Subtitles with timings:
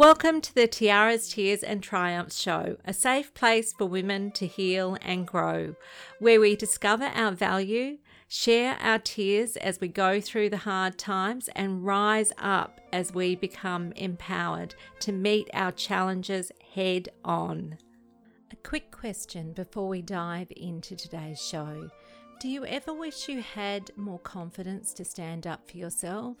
[0.00, 4.96] Welcome to the Tiaras, Tears and Triumphs show, a safe place for women to heal
[5.02, 5.74] and grow,
[6.18, 11.50] where we discover our value, share our tears as we go through the hard times,
[11.54, 17.76] and rise up as we become empowered to meet our challenges head on.
[18.50, 21.90] A quick question before we dive into today's show.
[22.40, 26.38] Do you ever wish you had more confidence to stand up for yourself?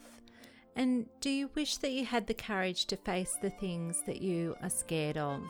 [0.76, 4.54] And do you wish that you had the courage to face the things that you
[4.62, 5.42] are scared of?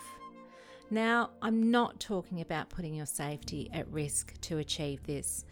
[0.91, 5.45] Now, I'm not talking about putting your safety at risk to achieve this.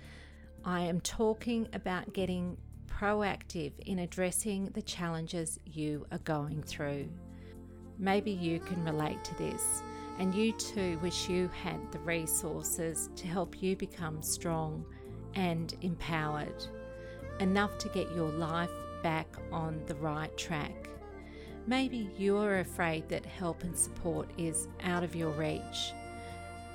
[0.64, 2.56] I am talking about getting
[2.88, 7.08] proactive in addressing the challenges you are going through.
[7.98, 9.82] Maybe you can relate to this,
[10.18, 14.84] and you too wish you had the resources to help you become strong
[15.34, 16.66] and empowered,
[17.38, 18.70] enough to get your life
[19.02, 20.88] back on the right track.
[21.66, 25.92] Maybe you're afraid that help and support is out of your reach.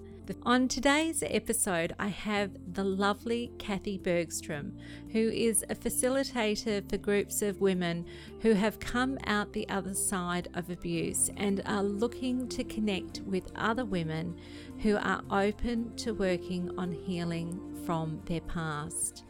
[0.43, 4.77] On today's episode, I have the lovely Kathy Bergstrom,
[5.11, 8.05] who is a facilitator for groups of women
[8.39, 13.51] who have come out the other side of abuse and are looking to connect with
[13.55, 14.39] other women
[14.79, 19.25] who are open to working on healing from their past.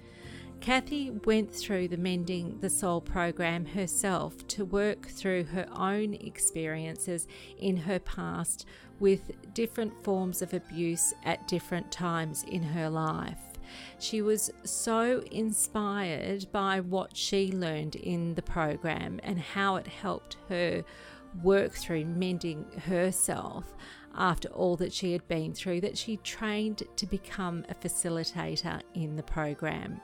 [0.64, 7.28] Kathy went through the Mending the Soul program herself to work through her own experiences
[7.58, 8.66] in her past
[9.04, 13.38] with different forms of abuse at different times in her life.
[14.00, 20.38] She was so inspired by what she learned in the program and how it helped
[20.48, 20.86] her
[21.44, 23.76] work through mending herself
[24.16, 29.18] after all that she had been through that she trained to become a facilitator in
[29.18, 30.00] the program.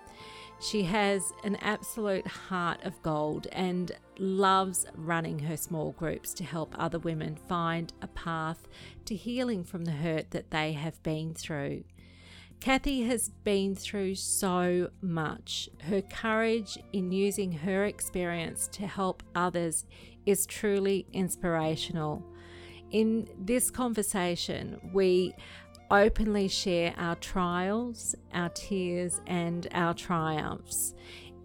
[0.62, 6.76] She has an absolute heart of gold and loves running her small groups to help
[6.78, 8.68] other women find a path
[9.06, 11.86] to healing from the hurt that they have been through.
[12.60, 15.70] Kathy has been through so much.
[15.84, 19.86] Her courage in using her experience to help others
[20.26, 22.22] is truly inspirational.
[22.92, 25.34] In this conversation, we
[25.92, 30.94] openly share our trials, our tears, and our triumphs.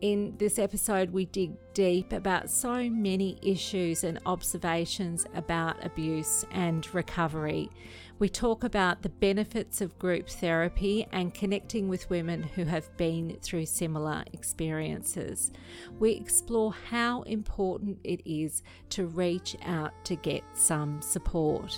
[0.00, 6.86] In this episode, we dig deep about so many issues and observations about abuse and
[6.94, 7.70] recovery.
[8.18, 13.38] We talk about the benefits of group therapy and connecting with women who have been
[13.40, 15.52] through similar experiences.
[15.98, 21.76] We explore how important it is to reach out to get some support.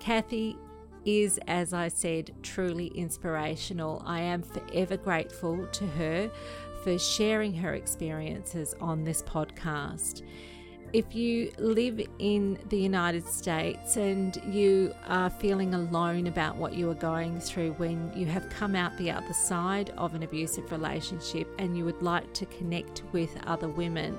[0.00, 0.58] Kathy
[1.04, 4.02] is, as I said, truly inspirational.
[4.04, 6.30] I am forever grateful to her
[6.82, 10.22] for sharing her experiences on this podcast.
[10.92, 16.88] If you live in the United States and you are feeling alone about what you
[16.88, 21.48] are going through when you have come out the other side of an abusive relationship
[21.58, 24.16] and you would like to connect with other women,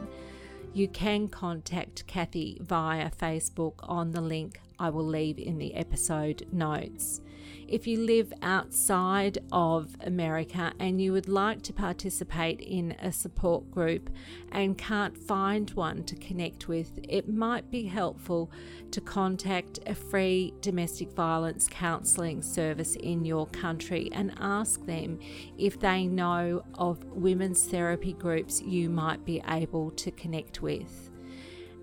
[0.74, 6.48] you can contact Kathy via Facebook on the link I will leave in the episode
[6.52, 7.22] notes.
[7.68, 13.72] If you live outside of America and you would like to participate in a support
[13.72, 14.12] group
[14.52, 18.52] and can't find one to connect with, it might be helpful
[18.92, 25.18] to contact a free domestic violence counselling service in your country and ask them
[25.58, 31.10] if they know of women's therapy groups you might be able to connect with.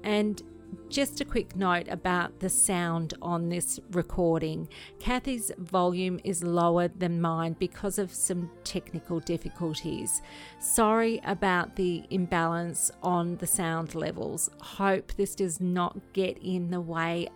[0.04, 0.42] And
[0.88, 4.68] just a quick note about the sound on this recording.
[4.98, 10.22] Kathy's volume is lower than mine because of some technical difficulties.
[10.58, 14.50] Sorry about the imbalance on the sound levels.
[14.60, 17.28] Hope this does not get in the way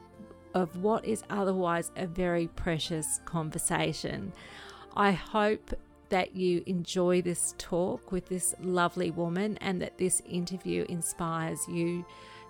[0.54, 4.32] of what is otherwise a very precious conversation.
[4.96, 5.74] I hope
[6.08, 12.04] that you enjoy this talk with this lovely woman and that this interview inspires you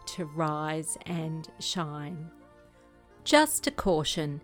[0.06, 2.30] to rise and shine.
[3.24, 4.40] Just a caution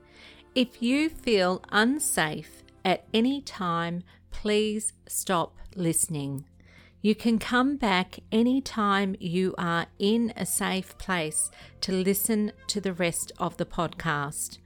[0.55, 6.45] if you feel unsafe at any time, please stop listening.
[7.01, 11.51] You can come back anytime you are in a safe place
[11.81, 14.59] to listen to the rest of the podcast.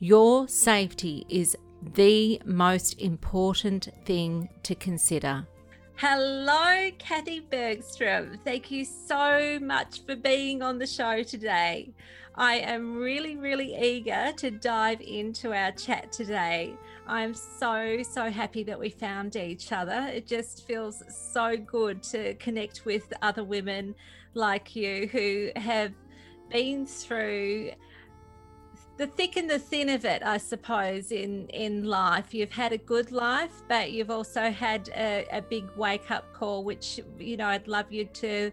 [0.00, 1.56] Your safety is
[1.94, 5.46] the most important thing to consider.
[6.00, 8.38] Hello, Kathy Bergstrom.
[8.44, 11.92] Thank you so much for being on the show today.
[12.36, 16.76] I am really, really eager to dive into our chat today.
[17.08, 20.08] I'm so, so happy that we found each other.
[20.14, 23.96] It just feels so good to connect with other women
[24.34, 25.94] like you who have
[26.48, 27.72] been through
[28.98, 32.34] the thick and the thin of it, I suppose, in in life.
[32.34, 36.64] You've had a good life, but you've also had a, a big wake up call,
[36.64, 38.50] which you know I'd love you to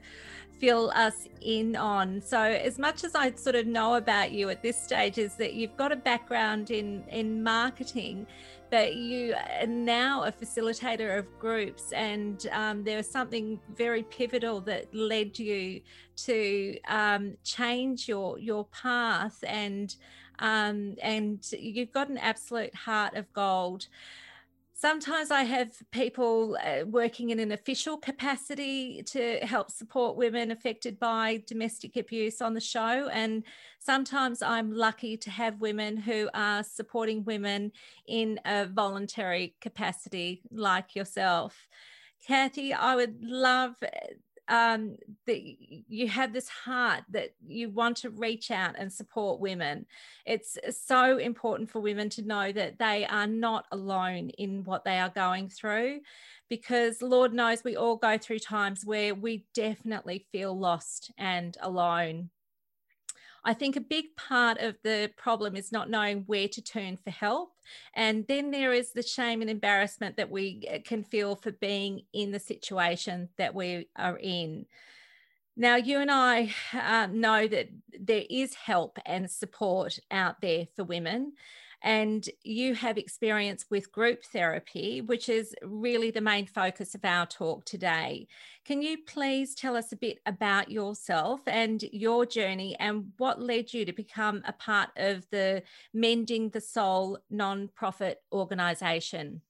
[0.60, 2.22] fill us in on.
[2.22, 5.56] So, as much as I sort of know about you at this stage, is that
[5.56, 8.28] you've got a background in in marketing,
[8.70, 14.62] but you are now a facilitator of groups, and um, there was something very pivotal
[14.62, 15.82] that led you
[16.18, 19.96] to um, change your your path and
[20.40, 23.88] um, and you've got an absolute heart of gold.
[24.78, 31.00] Sometimes I have people uh, working in an official capacity to help support women affected
[31.00, 33.08] by domestic abuse on the show.
[33.08, 33.44] And
[33.80, 37.72] sometimes I'm lucky to have women who are supporting women
[38.06, 41.70] in a voluntary capacity, like yourself.
[42.28, 43.76] Kathy, I would love
[44.48, 49.86] um, that you have this heart that you want to reach out and support women.
[50.26, 55.00] It's so important for women to know that they are not alone in what they
[55.00, 56.02] are going through
[56.50, 62.30] because Lord knows we all go through times where we definitely feel lost and alone.
[63.46, 67.12] I think a big part of the problem is not knowing where to turn for
[67.12, 67.54] help.
[67.94, 72.02] And then there is the shame and embarrassment that we uh, can feel for being
[72.12, 74.66] in the situation that we are in.
[75.56, 80.84] Now, you and I uh, know that there is help and support out there for
[80.84, 81.34] women
[81.86, 87.28] and you have experience with group therapy, which is really the main focus of our
[87.28, 88.28] talk today.
[88.66, 93.72] Can you please tell us a bit about yourself and your journey and what led
[93.72, 95.62] you to become a part of the
[95.94, 99.42] Mending the Soul non-profit organisation?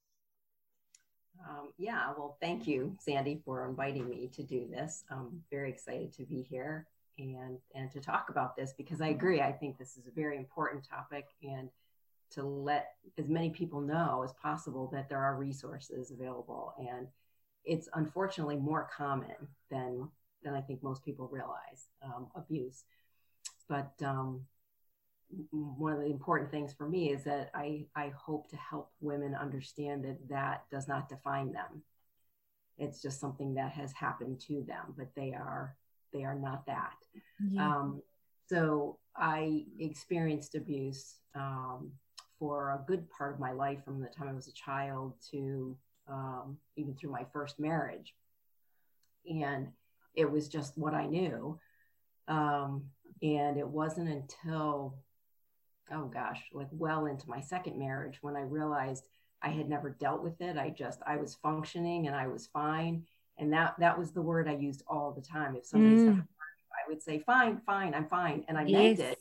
[1.39, 5.05] Um, yeah, well, thank you, Sandy, for inviting me to do this.
[5.09, 6.85] I'm very excited to be here
[7.17, 9.39] and and to talk about this because I agree.
[9.39, 11.69] I think this is a very important topic and
[12.31, 17.07] to let as many people know as possible that there are resources available and
[17.65, 19.35] it's unfortunately more common
[19.69, 20.09] than
[20.43, 22.83] than I think most people realize um, abuse.
[23.67, 24.41] But um,
[25.49, 29.33] one of the important things for me is that I, I hope to help women
[29.33, 31.81] understand that that does not define them.
[32.77, 35.75] It's just something that has happened to them, but they are
[36.13, 36.93] they are not that.
[37.49, 37.67] Yeah.
[37.67, 38.01] Um,
[38.47, 41.91] so I experienced abuse um,
[42.39, 45.77] for a good part of my life from the time I was a child to
[46.07, 48.13] um, even through my first marriage.
[49.29, 49.69] And
[50.13, 51.59] it was just what I knew.
[52.27, 52.85] Um,
[53.21, 54.95] and it wasn't until,
[55.91, 59.07] oh gosh, like well into my second marriage when I realized
[59.41, 60.57] I had never dealt with it.
[60.57, 63.05] I just, I was functioning and I was fine.
[63.37, 65.55] And that, that was the word I used all the time.
[65.55, 66.05] If somebody mm.
[66.05, 68.45] said, I would say, fine, fine, I'm fine.
[68.47, 68.97] And I yes.
[68.97, 69.19] meant it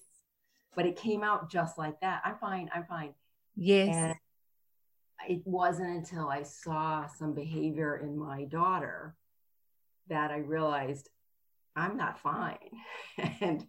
[0.77, 2.23] but it came out just like that.
[2.25, 2.71] I'm fine.
[2.75, 3.15] I'm fine.
[3.57, 3.95] Yes.
[3.95, 4.15] And
[5.29, 9.15] it wasn't until I saw some behavior in my daughter
[10.09, 11.09] that I realized
[11.77, 12.59] I'm not fine.
[13.41, 13.67] and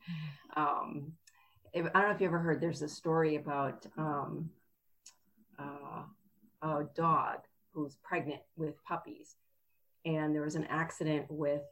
[0.55, 1.13] um,
[1.73, 4.49] if, I don't know if you ever heard, there's a story about um,
[5.57, 6.03] uh,
[6.61, 7.39] a dog
[7.71, 9.35] who's pregnant with puppies.
[10.05, 11.63] And there was an accident with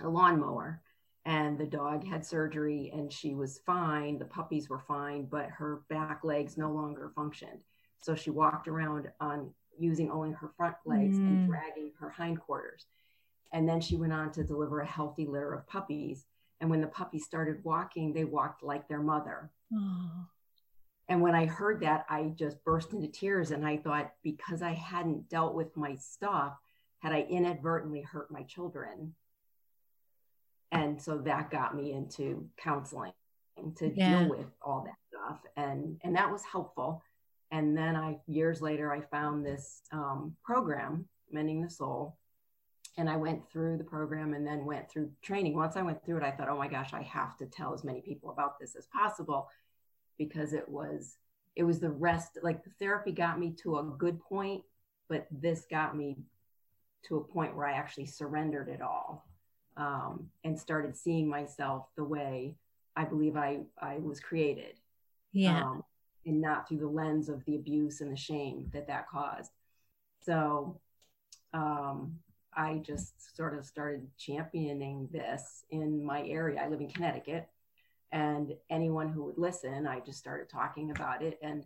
[0.00, 0.80] a lawnmower
[1.24, 4.18] and the dog had surgery and she was fine.
[4.18, 7.60] The puppies were fine, but her back legs no longer functioned.
[8.00, 11.26] So she walked around on using only her front legs mm.
[11.26, 12.86] and dragging her hindquarters.
[13.52, 16.26] And then she went on to deliver a healthy litter of puppies.
[16.60, 19.50] And when the puppies started walking, they walked like their mother.
[19.72, 20.26] Oh.
[21.08, 23.50] And when I heard that, I just burst into tears.
[23.50, 26.58] And I thought, because I hadn't dealt with my stuff,
[26.98, 29.14] had I inadvertently hurt my children?
[30.72, 33.12] And so that got me into counseling
[33.76, 34.20] to yeah.
[34.20, 35.40] deal with all that stuff.
[35.56, 37.02] And and that was helpful.
[37.50, 42.16] And then i years later i found this um, program mending the soul.
[42.96, 45.56] And i went through the program and then went through training.
[45.56, 47.84] Once i went through it i thought oh my gosh i have to tell as
[47.84, 49.48] many people about this as possible
[50.18, 51.16] because it was
[51.56, 54.62] it was the rest like the therapy got me to a good point
[55.08, 56.16] but this got me
[57.04, 59.27] to a point where i actually surrendered it all
[59.78, 62.54] um, and started seeing myself the way
[62.96, 64.74] I believe I, I was created.
[65.32, 65.62] Yeah.
[65.62, 65.84] Um,
[66.26, 69.52] and not through the lens of the abuse and the shame that that caused.
[70.24, 70.78] So,
[71.54, 72.18] um,
[72.54, 76.60] I just sort of started championing this in my area.
[76.60, 77.48] I live in Connecticut,
[78.10, 81.38] and anyone who would listen, I just started talking about it.
[81.40, 81.64] And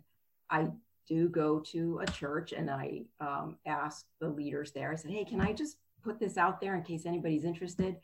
[0.51, 0.67] I
[1.07, 5.25] do go to a church and I um, asked the leaders there, I said, hey,
[5.25, 7.97] can I just put this out there in case anybody's interested?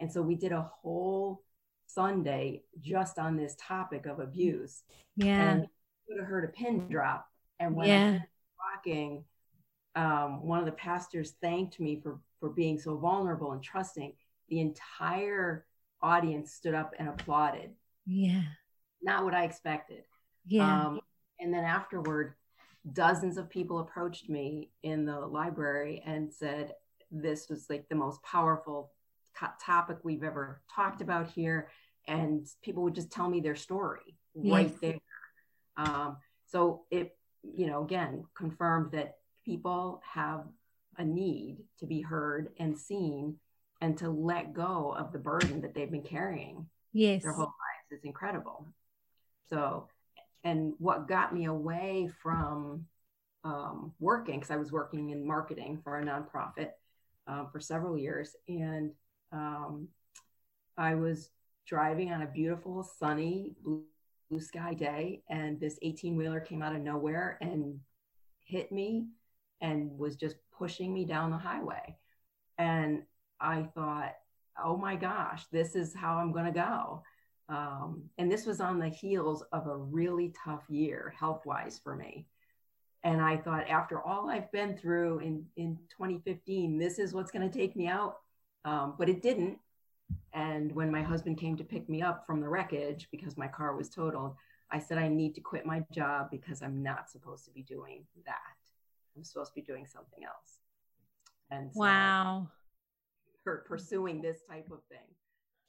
[0.00, 1.42] And so we did a whole
[1.86, 4.82] Sunday just on this topic of abuse.
[5.16, 5.50] Yeah.
[5.50, 5.66] And
[6.08, 7.26] could have heard a pin drop.
[7.58, 8.08] And when Yeah.
[8.08, 8.20] I was
[8.74, 9.24] talking,
[9.94, 14.12] um, one of the pastors thanked me for for being so vulnerable and trusting.
[14.50, 15.64] The entire
[16.02, 17.74] audience stood up and applauded.
[18.04, 18.42] Yeah.
[19.00, 20.04] Not what I expected.
[20.46, 20.86] Yeah.
[20.86, 21.00] Um,
[21.40, 22.34] and then afterward,
[22.92, 26.74] dozens of people approached me in the library and said,
[27.10, 28.92] This was like the most powerful
[29.38, 31.68] co- topic we've ever talked about here.
[32.08, 34.80] And people would just tell me their story right Yes.
[34.80, 35.00] there.
[35.76, 40.44] Um, so it, you know, again, confirmed that people have
[40.98, 43.36] a need to be heard and seen
[43.80, 47.22] and to let go of the burden that they've been carrying yes.
[47.22, 48.66] their whole lives is incredible.
[49.48, 49.88] So,
[50.44, 52.86] and what got me away from
[53.44, 56.70] um, working, because I was working in marketing for a nonprofit
[57.26, 58.92] um, for several years, and
[59.32, 59.88] um,
[60.76, 61.30] I was
[61.66, 63.82] driving on a beautiful, sunny, blue,
[64.30, 67.78] blue sky day, and this 18 wheeler came out of nowhere and
[68.44, 69.06] hit me
[69.60, 71.96] and was just pushing me down the highway.
[72.58, 73.02] And
[73.40, 74.14] I thought,
[74.62, 77.02] oh my gosh, this is how I'm going to go.
[77.48, 81.94] Um, and this was on the heels of a really tough year health wise for
[81.94, 82.26] me.
[83.04, 87.48] And I thought, after all I've been through in, in 2015, this is what's going
[87.48, 88.18] to take me out.
[88.64, 89.58] Um, but it didn't.
[90.32, 93.76] And when my husband came to pick me up from the wreckage because my car
[93.76, 94.34] was totaled,
[94.70, 98.04] I said, I need to quit my job because I'm not supposed to be doing
[98.26, 98.34] that.
[99.16, 100.58] I'm supposed to be doing something else.
[101.50, 102.48] And so wow.
[103.44, 104.98] per- pursuing this type of thing.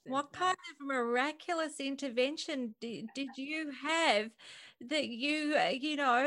[0.05, 4.29] What kind of miraculous intervention did, did you have
[4.89, 6.25] that you, uh, you know,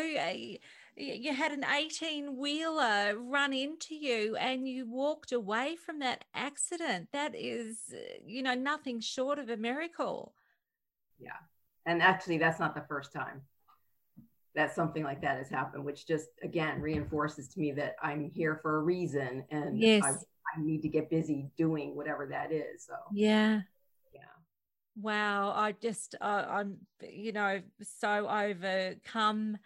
[0.96, 7.08] you had an 18 wheeler run into you and you walked away from that accident?
[7.12, 10.34] That is, uh, you know, nothing short of a miracle.
[11.18, 11.30] Yeah.
[11.86, 13.42] And actually that's not the first time
[14.54, 18.58] that something like that has happened which just again reinforces to me that i'm here
[18.60, 20.02] for a reason and Yes.
[20.04, 23.60] I, I need to get busy doing whatever that is so Yeah.
[24.12, 24.20] yeah
[25.00, 29.56] Wow, I just uh, I'm you know so overcome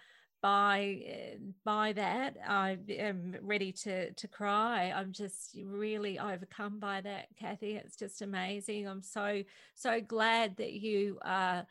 [0.44, 2.36] by uh, by that.
[2.46, 4.92] I am ready to to cry.
[4.94, 7.76] I'm just really overcome by that, Kathy.
[7.76, 8.86] It's just amazing.
[8.86, 9.42] I'm so
[9.74, 11.66] so glad that you are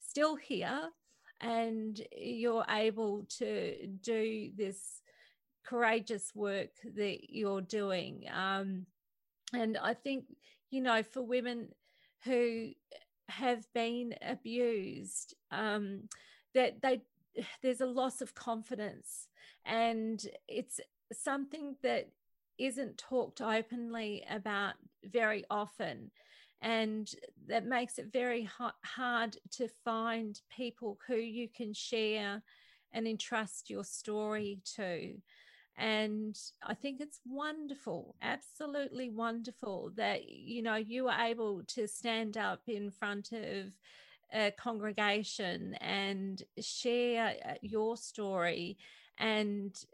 [0.00, 0.88] still here
[1.40, 5.02] and you're able to do this
[5.64, 8.24] courageous work that you're doing.
[8.34, 8.86] Um,
[9.52, 10.24] and I think
[10.70, 11.68] you know for women
[12.24, 12.70] who
[13.28, 16.08] have been abused um,
[16.54, 17.02] that they
[17.62, 19.28] there's a loss of confidence
[19.64, 20.80] and it's
[21.12, 22.08] something that
[22.58, 24.74] isn't talked openly about
[25.04, 26.10] very often
[26.62, 27.10] and
[27.46, 28.48] that makes it very
[28.82, 32.42] hard to find people who you can share
[32.92, 35.14] and entrust your story to.
[35.78, 42.38] And i think it's wonderful absolutely wonderful that you know you were able to stand
[42.38, 43.74] up in front of
[44.32, 48.76] a congregation and share uh, your story
[49.18, 49.84] and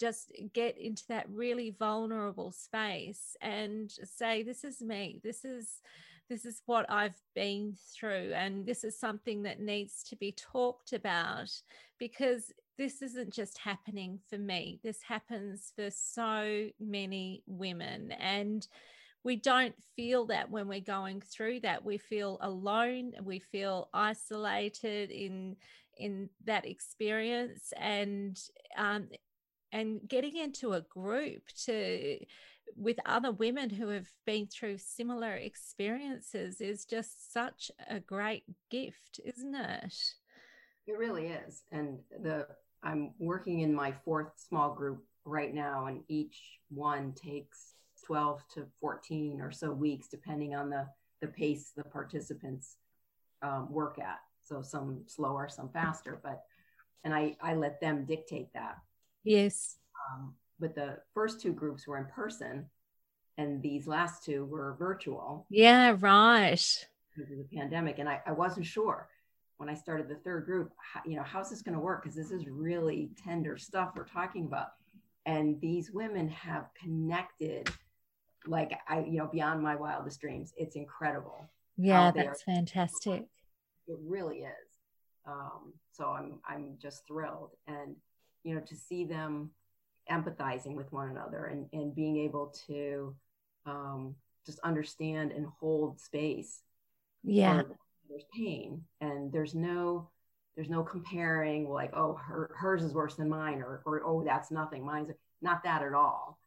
[0.00, 5.20] just get into that really vulnerable space and say this is me.
[5.22, 5.80] This is
[6.28, 10.94] this is what i've been through and this is something that needs to be talked
[10.94, 11.50] about
[11.98, 14.80] because this isn't just happening for me.
[14.82, 18.66] This happens for so many women and
[19.24, 21.84] we don't feel that when we're going through that.
[21.84, 25.56] We feel alone we feel isolated in
[25.98, 28.38] in that experience and
[28.76, 29.08] um
[29.72, 32.18] and getting into a group to
[32.74, 39.20] with other women who have been through similar experiences is just such a great gift
[39.24, 39.94] isn't it?
[40.86, 42.46] It really is and the
[42.82, 47.71] i'm working in my fourth small group right now and each one takes
[48.04, 50.86] 12 to 14 or so weeks depending on the
[51.20, 52.76] the pace the participants
[53.42, 54.18] um, work at.
[54.42, 56.42] So some slower some faster but
[57.04, 58.78] and i i let them dictate that.
[59.24, 59.76] Yes.
[60.10, 62.66] Um, but the first two groups were in person
[63.38, 65.46] and these last two were virtual.
[65.48, 66.86] Yeah right.
[67.16, 69.08] Because of the pandemic and i, I wasn't sure
[69.58, 72.02] when i started the third group how, you know how's this going to work?
[72.02, 74.68] Because this is really tender stuff we're talking about.
[75.24, 77.70] And these women have connected
[78.46, 80.52] like I, you know, beyond my wildest dreams.
[80.56, 81.48] It's incredible.
[81.76, 83.24] Yeah, that's fantastic.
[83.88, 84.72] It really is.
[85.26, 87.96] Um, so I'm I'm just thrilled, and
[88.44, 89.50] you know, to see them
[90.10, 93.14] empathizing with one another and and being able to
[93.66, 96.62] um, just understand and hold space.
[97.22, 97.62] Yeah,
[98.08, 100.10] there's pain, and there's no
[100.56, 104.50] there's no comparing like oh her, hers is worse than mine or or oh that's
[104.50, 106.38] nothing mine's not that at all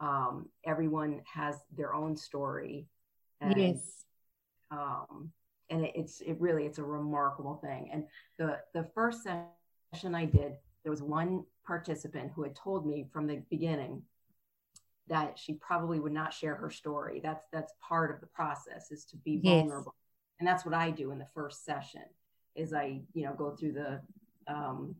[0.00, 2.86] um, everyone has their own story
[3.40, 4.04] and, yes.
[4.70, 5.30] um,
[5.68, 7.90] and it, it's it really it's a remarkable thing.
[7.92, 8.04] And
[8.38, 10.52] the the first session i did
[10.82, 14.02] there was one participant who had told me from the beginning
[15.08, 17.20] that she probably would not share her story.
[17.22, 19.94] That's that's part of the process is to be vulnerable.
[20.38, 22.04] And that's what i do in the first session
[22.54, 24.00] is i you know go through the
[24.46, 24.94] um,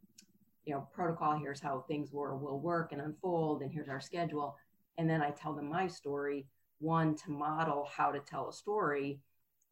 [0.64, 4.56] you know protocol here's how things will will work and unfold and here's our schedule
[5.00, 6.46] and then i tell them my story
[6.78, 9.18] one to model how to tell a story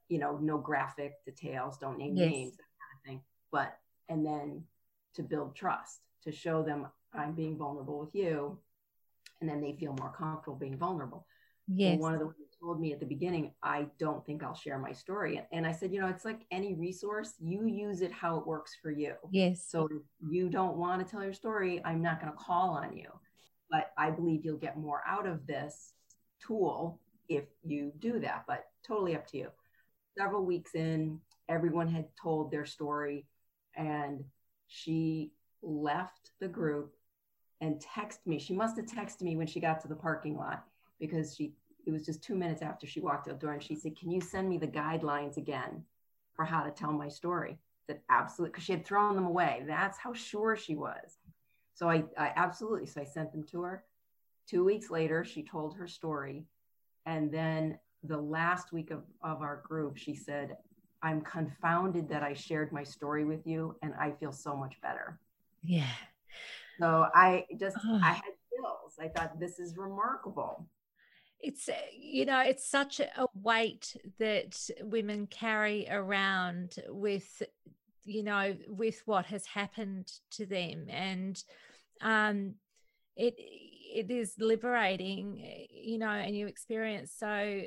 [0.08, 2.30] you know no graphic details don't name yes.
[2.30, 3.20] names that kind of thing
[3.52, 4.64] but and then
[5.14, 8.58] to build trust to show them i'm being vulnerable with you
[9.40, 11.24] and then they feel more comfortable being vulnerable.
[11.68, 11.92] Yes.
[11.92, 14.90] and one of the told me at the beginning i don't think i'll share my
[14.90, 18.46] story and i said you know it's like any resource you use it how it
[18.46, 19.14] works for you.
[19.30, 19.64] Yes.
[19.68, 22.96] So if you don't want to tell your story i'm not going to call on
[22.96, 23.08] you
[23.70, 25.92] but I believe you'll get more out of this
[26.44, 26.98] tool
[27.28, 29.48] if you do that, but totally up to you.
[30.16, 33.26] Several weeks in, everyone had told their story,
[33.76, 34.24] and
[34.66, 35.32] she
[35.62, 36.94] left the group
[37.60, 38.38] and texted me.
[38.38, 40.64] She must have texted me when she got to the parking lot
[41.00, 41.52] because she
[41.86, 44.20] it was just two minutes after she walked out door and she said, Can you
[44.20, 45.82] send me the guidelines again
[46.34, 47.58] for how to tell my story?
[47.86, 49.64] Said, Absolutely, because she had thrown them away.
[49.66, 51.16] That's how sure she was.
[51.78, 53.84] So I, I absolutely, so I sent them to her.
[54.48, 56.44] Two weeks later, she told her story.
[57.06, 60.56] And then the last week of, of our group, she said,
[61.04, 65.20] I'm confounded that I shared my story with you and I feel so much better.
[65.62, 65.94] Yeah.
[66.80, 68.00] So I just, oh.
[68.02, 68.94] I had chills.
[69.00, 70.66] I thought this is remarkable.
[71.38, 77.40] It's, uh, you know, it's such a weight that women carry around with,
[78.04, 80.86] you know, with what has happened to them.
[80.88, 81.42] And
[82.00, 82.54] um,
[83.16, 87.62] it it is liberating, you know, and you experience so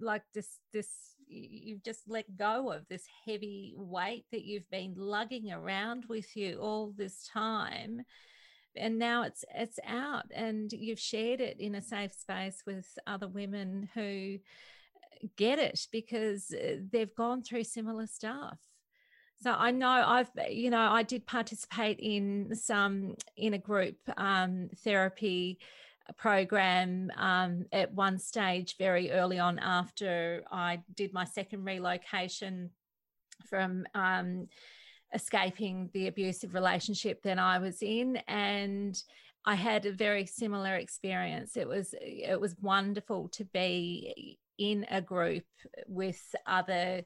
[0.00, 0.88] like this this
[1.30, 6.58] you've just let go of this heavy weight that you've been lugging around with you
[6.60, 8.02] all this time
[8.76, 13.28] and now it's it's out and you've shared it in a safe space with other
[13.28, 14.38] women who
[15.36, 18.58] get it because uh, they've gone through similar stuff
[19.42, 24.68] so I know I've, you know, I did participate in some in a group um,
[24.84, 25.58] therapy
[26.16, 32.70] program um, at one stage very early on after I did my second relocation
[33.48, 34.48] from um,
[35.14, 39.00] escaping the abusive relationship that I was in and
[39.46, 41.56] I had a very similar experience.
[41.56, 45.44] It was it was wonderful to be in a group
[45.86, 47.02] with other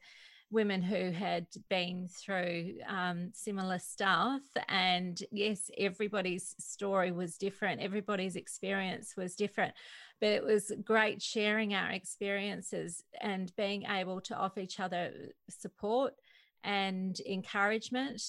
[0.54, 4.40] women who had been through um, similar stuff.
[4.68, 9.74] And yes, everybody's story was different, everybody's experience was different.
[10.20, 15.12] But it was great sharing our experiences and being able to offer each other
[15.50, 16.14] support
[16.62, 18.22] and encouragement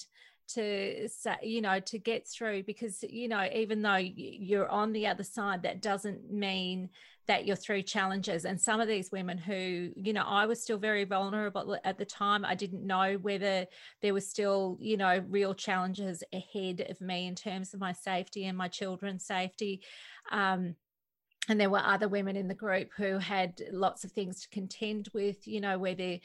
[0.48, 1.08] to
[1.42, 5.62] you know to get through because you know even though you're on the other side
[5.62, 6.88] that doesn't mean
[7.26, 10.78] that you're through challenges and some of these women who you know I was still
[10.78, 13.66] very vulnerable at the time I didn't know whether
[14.02, 18.46] there was still you know real challenges ahead of me in terms of my safety
[18.46, 19.82] and my children's safety.
[20.30, 20.74] Um,
[21.48, 25.08] and there were other women in the group who had lots of things to contend
[25.14, 26.20] with you know where they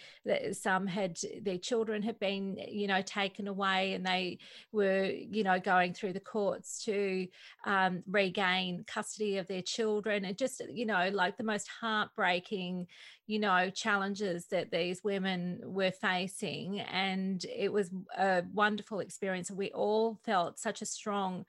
[0.52, 4.40] some had their children had been you know taken away and they
[4.72, 7.28] were you know going through the courts to
[7.66, 10.26] um, regain custody of their children.
[10.26, 12.88] And just you know like the most heartbreaking
[13.28, 16.80] you know challenges that these women were facing.
[16.82, 19.52] And it was a wonderful experience.
[19.52, 21.46] We all felt such a strong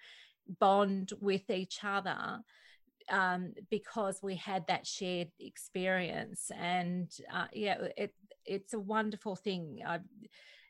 [0.59, 2.41] bond with each other
[3.11, 6.51] um, because we had that shared experience.
[6.57, 9.81] And uh, yeah, it it's a wonderful thing.
[9.87, 10.01] I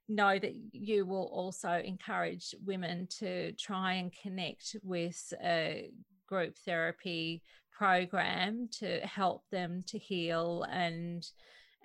[0.08, 5.90] know that you will also encourage women to try and connect with a
[6.26, 11.24] group therapy program to help them to heal and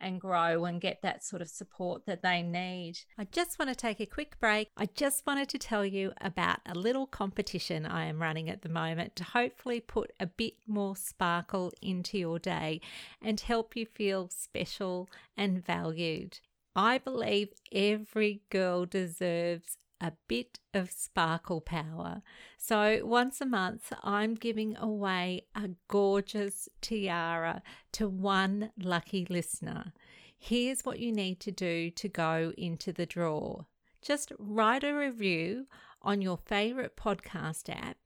[0.02, 3.00] and grow and get that sort of support that they need.
[3.18, 4.70] I just want to take a quick break.
[4.78, 8.70] I just wanted to tell you about a little competition I am running at the
[8.70, 12.82] moment to hopefully put a bit more sparkle into your day
[13.22, 16.40] and help you feel special and valued.
[16.76, 22.22] I believe every girl deserves a bit of sparkle power.
[22.58, 27.62] So, once a month, I'm giving away a gorgeous tiara
[27.94, 29.94] to one lucky listener.
[30.38, 33.64] Here's what you need to do to go into the draw
[34.08, 35.68] just write a review
[36.02, 37.98] on your favorite podcast app,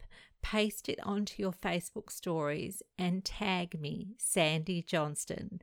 [0.41, 5.61] paste it onto your Facebook stories, and tag me, Sandy Johnston.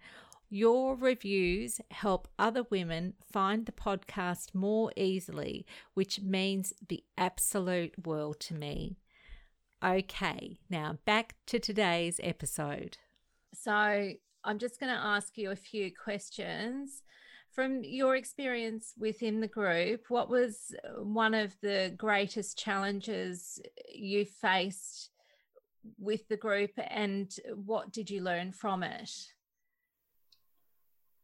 [0.50, 8.40] Your reviews help other women find the podcast more easily, which means the absolute world
[8.40, 8.96] to me.
[9.84, 12.96] Okay, now back to today's episode.
[13.52, 14.12] So,
[14.44, 17.02] I'm just going to ask you a few questions.
[17.50, 23.60] From your experience within the group, what was one of the greatest challenges
[23.92, 25.10] you faced
[25.98, 29.10] with the group and what did you learn from it?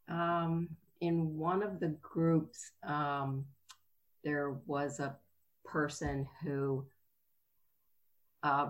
[0.09, 0.69] Um,
[1.01, 3.45] in one of the groups, um,
[4.23, 5.17] there was a
[5.65, 6.87] person who
[8.43, 8.69] uh,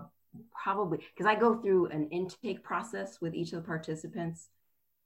[0.51, 4.49] probably, because I go through an intake process with each of the participants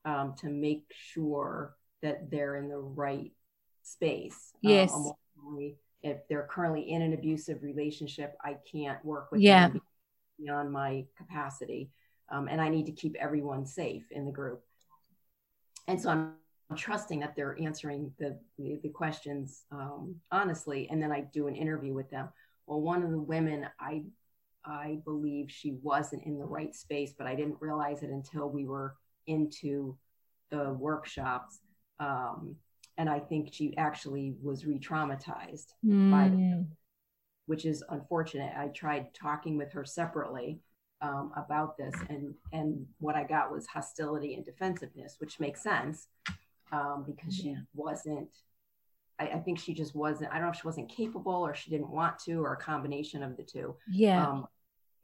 [0.06, 3.32] um, to make sure that they're in the right
[3.84, 4.54] space.
[4.66, 4.94] Um, yes.
[6.02, 9.70] if they're currently in an abusive relationship, I can't work with yeah.
[9.70, 9.82] them
[10.40, 11.90] beyond my capacity.
[12.32, 14.64] Um, and I need to keep everyone safe in the group
[15.88, 16.34] and so I'm
[16.76, 21.56] trusting that they're answering the the, the questions um, honestly, and then I do an
[21.56, 22.30] interview with them.
[22.68, 24.04] Well, one of the women, I
[24.66, 28.66] I believe she wasn't in the right space, but I didn't realize it until we
[28.66, 29.98] were into
[30.52, 31.60] the workshops.
[32.00, 32.56] Um,
[32.98, 36.12] and I think she actually was re-traumatized mm.
[36.12, 36.68] by them,
[37.46, 38.52] which is unfortunate.
[38.58, 40.60] I tried talking with her separately
[41.02, 46.08] um, about this, and and what I got was hostility and defensiveness, which makes sense
[46.72, 47.60] um, because she yeah.
[47.74, 48.30] wasn't.
[49.20, 50.32] I, I, think she just wasn't.
[50.32, 53.22] I don't know if she wasn't capable or she didn't want to, or a combination
[53.22, 53.76] of the two.
[53.90, 54.48] Yeah, um,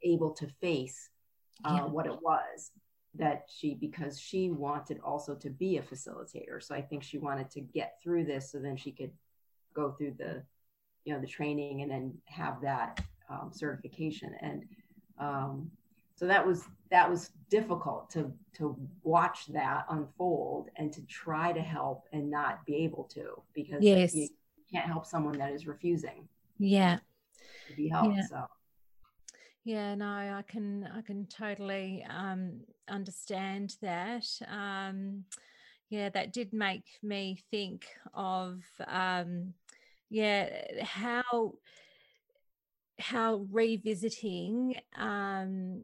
[0.02, 1.10] able to face
[1.64, 1.84] uh, yeah.
[1.84, 2.70] what it was
[3.14, 6.62] that she because she wanted also to be a facilitator.
[6.62, 9.10] So I think she wanted to get through this so then she could
[9.74, 10.42] go through the
[11.04, 14.64] you know the training and then have that um, certification and
[15.18, 15.70] um,
[16.16, 21.60] so that was that was difficult to to watch that unfold and to try to
[21.60, 24.14] help and not be able to because yes.
[24.14, 24.28] you
[24.72, 26.26] can't help someone that is refusing
[26.58, 26.98] yeah
[27.68, 28.26] to be helped yeah.
[28.28, 28.46] so
[29.64, 35.24] yeah no i can i can totally um, understand that um,
[35.90, 39.52] yeah that did make me think of um,
[40.08, 40.48] yeah
[40.82, 41.52] how
[42.98, 45.82] how revisiting um,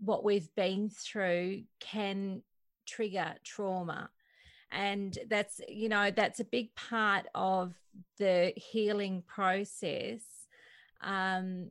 [0.00, 2.42] what we've been through can
[2.86, 4.10] trigger trauma.
[4.70, 7.74] And that's you know that's a big part of
[8.18, 10.22] the healing process.
[11.00, 11.70] Um,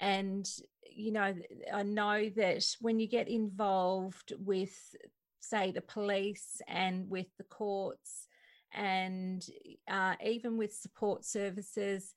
[0.00, 0.48] and
[0.96, 1.34] you know
[1.72, 4.94] i know that when you get involved with
[5.40, 8.28] say the police and with the courts
[8.72, 9.46] and
[9.88, 12.14] uh, even with support services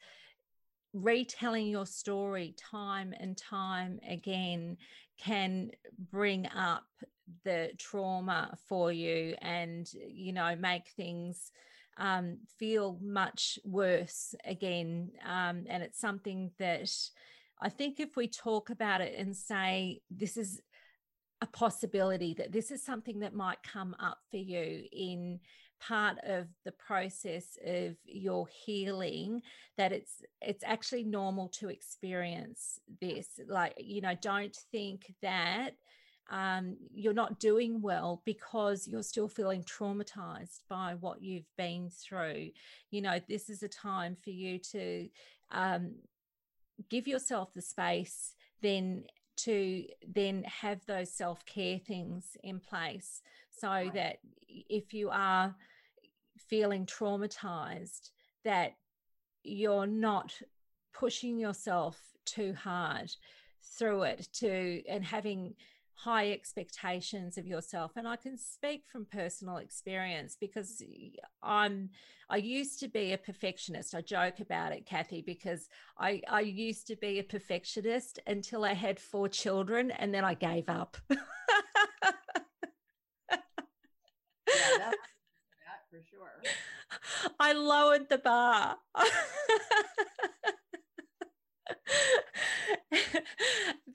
[0.93, 4.75] retelling your story time and time again
[5.19, 5.71] can
[6.11, 6.85] bring up
[7.43, 11.51] the trauma for you and you know make things
[11.97, 15.11] um, feel much worse again.
[15.25, 16.89] Um, and it's something that
[17.61, 20.61] i think if we talk about it and say this is
[21.41, 25.39] a possibility that this is something that might come up for you in
[25.79, 29.41] part of the process of your healing
[29.77, 35.71] that it's it's actually normal to experience this like you know don't think that
[36.31, 42.49] um, you're not doing well because you're still feeling traumatized by what you've been through
[42.91, 45.07] you know this is a time for you to
[45.51, 45.95] um,
[46.89, 49.03] give yourself the space then
[49.37, 53.93] to then have those self-care things in place so right.
[53.93, 55.55] that if you are
[56.47, 58.09] feeling traumatized
[58.43, 58.73] that
[59.43, 60.33] you're not
[60.93, 63.11] pushing yourself too hard
[63.77, 65.53] through it to and having
[65.95, 67.91] high expectations of yourself.
[67.97, 70.81] And i can speak from personal experience because
[71.43, 71.89] i'm
[72.29, 73.93] i used to be a perfectionist.
[73.93, 78.73] I joke about it kathy because i i used to be a perfectionist until i
[78.73, 80.95] had four children and then i gave up
[84.69, 84.91] yeah,
[86.09, 86.41] sure.
[87.39, 88.77] I lowered the bar.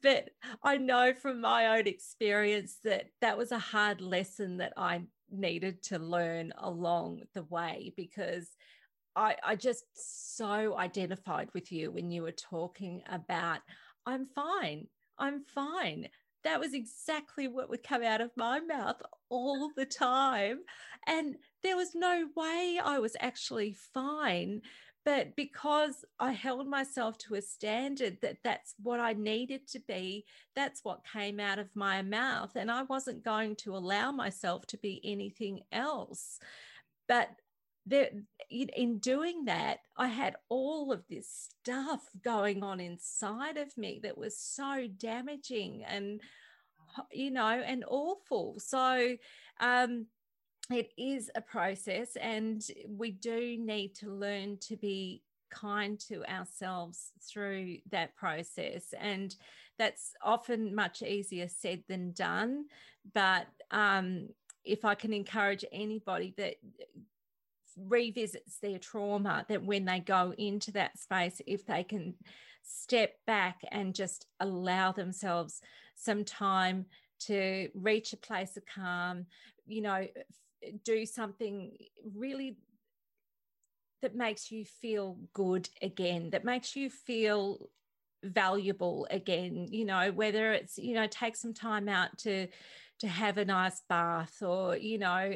[0.03, 0.31] but
[0.62, 5.83] I know from my own experience that that was a hard lesson that I needed
[5.85, 8.49] to learn along the way because
[9.17, 13.61] I, I just so identified with you when you were talking about,
[14.07, 14.88] I'm fine,
[15.19, 16.09] I'm fine.
[16.43, 20.59] That was exactly what would come out of my mouth all the time.
[21.07, 24.62] And there was no way I was actually fine
[25.05, 30.24] but because I held myself to a standard that that's what I needed to be,
[30.57, 32.53] that's what came out of my mouth.
[32.57, 36.38] And I wasn't going to allow myself to be anything else.
[37.07, 37.29] But
[37.85, 38.09] there,
[38.48, 44.16] in doing that, I had all of this stuff going on inside of me that
[44.16, 46.22] was so damaging and,
[47.12, 48.59] you know, and awful.
[48.59, 49.16] So,
[49.61, 50.07] um,
[50.70, 57.12] it is a process and we do need to learn to be kind to ourselves
[57.20, 59.37] through that process and
[59.79, 62.64] that's often much easier said than done
[63.12, 64.29] but um,
[64.64, 66.55] if i can encourage anybody that
[67.77, 72.14] revisits their trauma that when they go into that space if they can
[72.62, 75.61] step back and just allow themselves
[75.94, 76.87] some time
[77.18, 79.27] to reach a place of calm
[79.66, 80.07] you know
[80.85, 81.77] do something
[82.14, 82.59] really
[84.03, 87.70] that makes you feel good again, that makes you feel
[88.22, 92.46] valuable again, you know, whether it's, you know, take some time out to
[93.00, 95.35] to have a nice bath or, you know,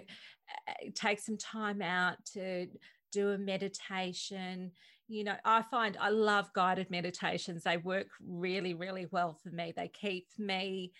[0.68, 2.66] eh, take some time out to
[3.10, 4.70] do a meditation.
[5.08, 7.64] You know, I find I love guided meditations.
[7.64, 9.72] They work really, really well for me.
[9.74, 10.92] They keep me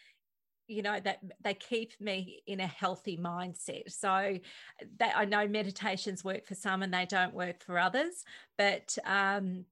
[0.69, 3.91] you know that they keep me in a healthy mindset.
[3.91, 4.39] So
[4.99, 8.25] that i know meditations work for some and they don't work for others
[8.57, 9.65] but um,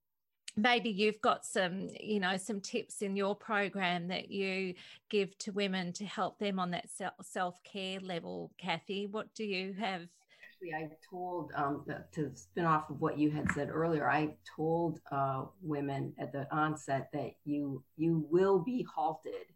[0.56, 4.74] maybe you've got some you know some tips in your program that you
[5.11, 6.88] give to women to help them on that
[7.22, 8.50] self-care level.
[8.59, 10.02] Kathy what do you have?
[10.02, 15.00] Actually i told um, to spin off of what you had said earlier i told
[15.12, 19.46] uh, women at the onset that you you will be halted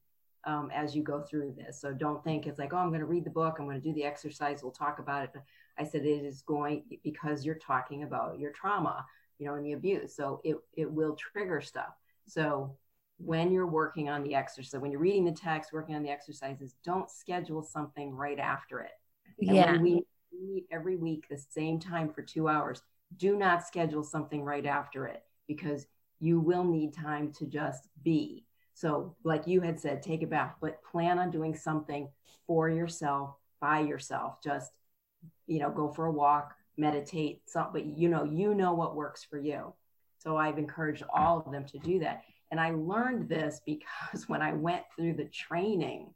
[0.44, 1.80] um, as you go through this.
[1.80, 3.86] So don't think it's like, oh, I'm going to read the book, I'm going to
[3.86, 5.30] do the exercise, we'll talk about it.
[5.78, 9.04] I said it is going because you're talking about your trauma,
[9.38, 10.14] you know, and the abuse.
[10.14, 11.94] So it it will trigger stuff.
[12.26, 12.76] So
[13.18, 16.74] when you're working on the exercise, when you're reading the text, working on the exercises,
[16.84, 18.92] don't schedule something right after it.
[19.40, 19.76] And yeah.
[19.78, 22.82] we meet every week the same time for two hours,
[23.16, 25.86] do not schedule something right after it because
[26.20, 28.44] you will need time to just be
[28.80, 32.08] so, like you had said, take it back, but plan on doing something
[32.46, 34.42] for yourself, by yourself.
[34.42, 34.72] Just,
[35.46, 39.22] you know, go for a walk, meditate, something, but you know, you know what works
[39.22, 39.74] for you.
[40.16, 42.22] So I've encouraged all of them to do that.
[42.50, 46.14] And I learned this because when I went through the training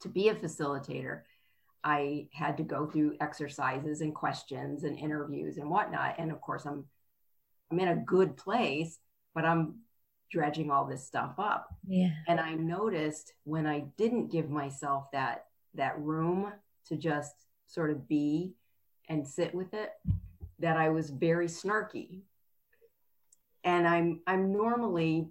[0.00, 1.20] to be a facilitator,
[1.84, 6.16] I had to go through exercises and questions and interviews and whatnot.
[6.18, 6.86] And of course, I'm
[7.70, 8.98] I'm in a good place,
[9.36, 9.82] but I'm
[10.30, 11.68] dredging all this stuff up.
[11.86, 12.10] Yeah.
[12.26, 16.52] And I noticed when I didn't give myself that that room
[16.88, 17.34] to just
[17.66, 18.54] sort of be
[19.08, 19.90] and sit with it
[20.58, 22.22] that I was very snarky.
[23.64, 25.28] And I'm I'm normally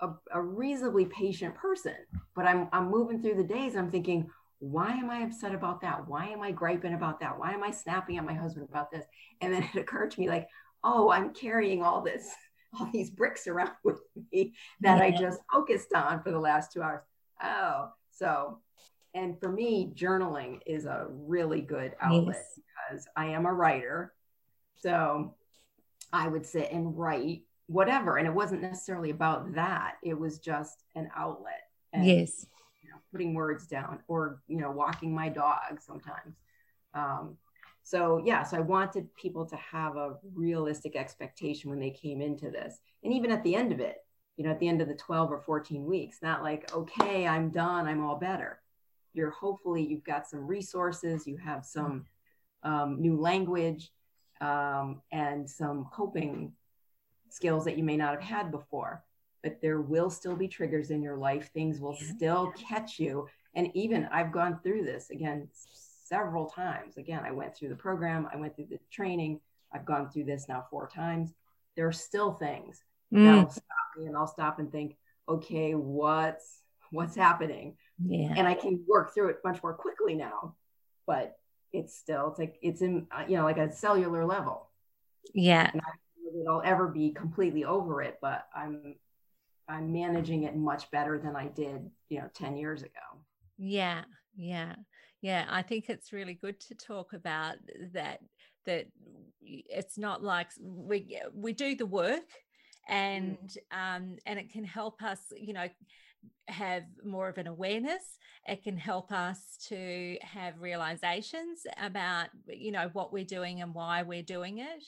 [0.00, 1.96] a, a reasonably patient person,
[2.34, 6.08] but I'm I'm moving through the days I'm thinking, why am I upset about that?
[6.08, 7.38] Why am I griping about that?
[7.38, 9.04] Why am I snapping at my husband about this?
[9.40, 10.48] And then it occurred to me like,
[10.82, 12.30] oh, I'm carrying all this
[12.78, 14.00] all these bricks around with
[14.32, 15.04] me that yeah.
[15.04, 17.02] I just focused on for the last two hours.
[17.42, 18.58] Oh, so,
[19.14, 22.60] and for me, journaling is a really good outlet yes.
[22.90, 24.12] because I am a writer.
[24.76, 25.34] So
[26.12, 28.18] I would sit and write whatever.
[28.18, 31.62] And it wasn't necessarily about that, it was just an outlet.
[31.92, 32.46] And, yes.
[32.82, 36.36] You know, putting words down or, you know, walking my dog sometimes.
[36.92, 37.36] Um,
[37.84, 42.50] so yeah, so I wanted people to have a realistic expectation when they came into
[42.50, 42.78] this.
[43.04, 43.98] And even at the end of it,
[44.38, 47.50] you know, at the end of the 12 or 14 weeks, not like, okay, I'm
[47.50, 48.58] done, I'm all better.
[49.12, 52.06] You're hopefully you've got some resources, you have some
[52.62, 53.92] um, new language
[54.40, 56.52] um, and some coping
[57.28, 59.04] skills that you may not have had before.
[59.42, 61.50] But there will still be triggers in your life.
[61.52, 63.28] Things will still catch you.
[63.54, 65.48] And even I've gone through this again
[66.04, 66.96] several times.
[66.96, 69.40] Again, I went through the program, I went through the training,
[69.72, 71.32] I've gone through this now four times.
[71.76, 73.24] There are still things mm.
[73.24, 73.64] that'll stop
[73.98, 74.96] me and I'll stop and think,
[75.28, 77.76] okay, what's what's happening?
[78.04, 78.34] Yeah.
[78.36, 80.54] And I can work through it much more quickly now.
[81.06, 81.36] But
[81.74, 84.70] it's still it's like it's in uh, you know like a cellular level
[85.34, 88.94] yeah and I don't know that I'll ever be completely over it but I'm
[89.68, 92.90] I'm managing it much better than I did you know 10 years ago
[93.58, 94.04] yeah
[94.36, 94.74] yeah.
[95.22, 97.54] Yeah i think it's really good to talk about
[97.92, 98.20] that
[98.66, 98.86] that
[99.40, 102.28] it's not like we we do the work
[102.88, 103.96] and mm.
[103.96, 105.68] um and it can help us you know
[106.48, 108.18] have more of an awareness.
[108.46, 114.02] It can help us to have realizations about you know what we're doing and why
[114.02, 114.84] we're doing it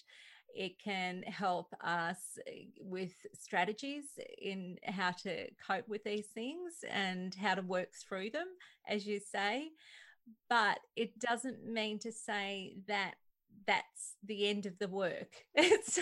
[0.57, 2.39] it can help us
[2.81, 4.05] with strategies
[4.41, 8.49] in how to cope with these things and how to work through them
[8.89, 9.69] as you say.
[10.49, 13.15] But it doesn't mean to say that
[13.67, 15.35] that's the end of the work.
[15.55, 15.99] It's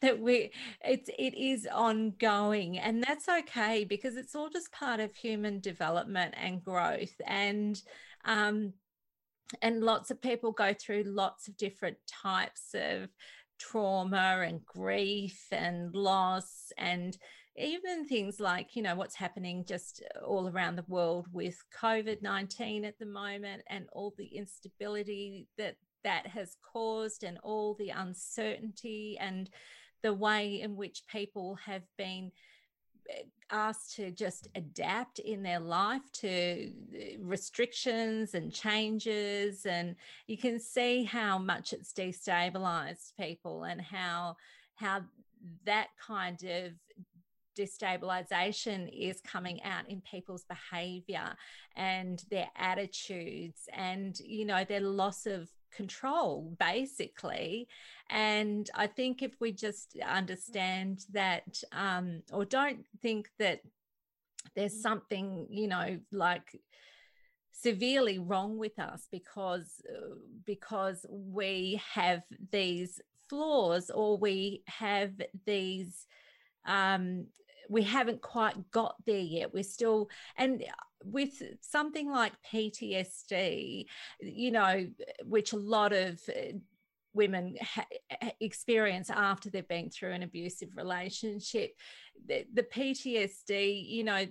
[0.00, 0.52] that we
[0.84, 6.34] it's it is ongoing and that's okay because it's all just part of human development
[6.36, 7.80] and growth and
[8.24, 8.72] um
[9.62, 13.08] and lots of people go through lots of different types of
[13.58, 17.16] trauma and grief and loss and
[17.58, 22.86] even things like you know what's happening just uh, all around the world with covid-19
[22.86, 29.16] at the moment and all the instability that that has caused and all the uncertainty
[29.20, 29.50] and
[30.02, 32.30] the way in which people have been
[33.50, 39.94] asked to just adapt in their life to eh, restrictions and changes and
[40.26, 44.36] you can see how much it's destabilized people and how
[44.74, 45.00] how
[45.64, 46.72] that kind of
[47.56, 51.34] destabilization is coming out in people's behavior
[51.76, 57.68] and their attitudes and you know their loss of control basically.
[58.08, 63.60] And i think if we just understand that um, or don't think that
[64.54, 66.60] there's something you know like
[67.52, 75.10] severely wrong with us because uh, because we have these flaws or we have
[75.46, 76.06] these
[76.66, 77.26] um,
[77.68, 79.52] we haven't quite got there yet.
[79.52, 80.64] We're still, and
[81.04, 83.86] with something like PTSD,
[84.20, 84.86] you know,
[85.24, 86.58] which a lot of uh,
[87.14, 87.86] women ha-
[88.40, 91.72] experience after they've been through an abusive relationship,
[92.26, 94.24] the, the PTSD, you know,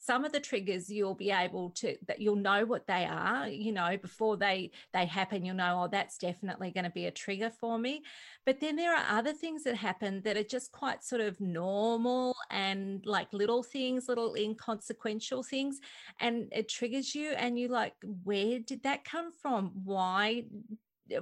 [0.00, 3.70] some of the triggers you'll be able to that you'll know what they are you
[3.70, 7.50] know before they they happen you'll know oh that's definitely going to be a trigger
[7.50, 8.02] for me.
[8.46, 12.34] But then there are other things that happen that are just quite sort of normal
[12.50, 15.78] and like little things little inconsequential things
[16.18, 19.72] and it triggers you and you like where did that come from?
[19.84, 20.44] Why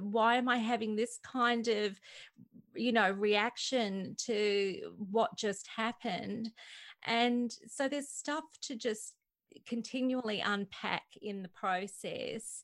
[0.01, 1.99] why am i having this kind of
[2.75, 6.51] you know reaction to what just happened
[7.05, 9.13] and so there's stuff to just
[9.65, 12.63] continually unpack in the process.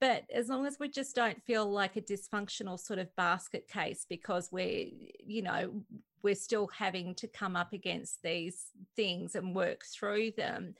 [0.00, 4.06] But as long as we just don't feel like a dysfunctional sort of basket case
[4.08, 4.88] because we're,
[5.26, 5.82] you know,
[6.22, 10.74] we're still having to come up against these things and work through them.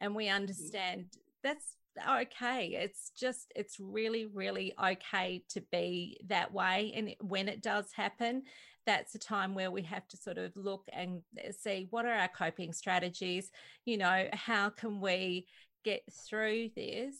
[0.00, 0.36] And we mm-hmm.
[0.36, 1.06] understand
[1.42, 1.76] that's
[2.08, 2.78] okay.
[2.80, 6.92] It's just, it's really, really okay to be that way.
[6.96, 8.44] And when it does happen,
[8.86, 12.14] that's a time where we have to sort of look and uh, see what are
[12.14, 13.50] our coping strategies,
[13.84, 15.46] you know, how can we
[15.84, 17.16] get through this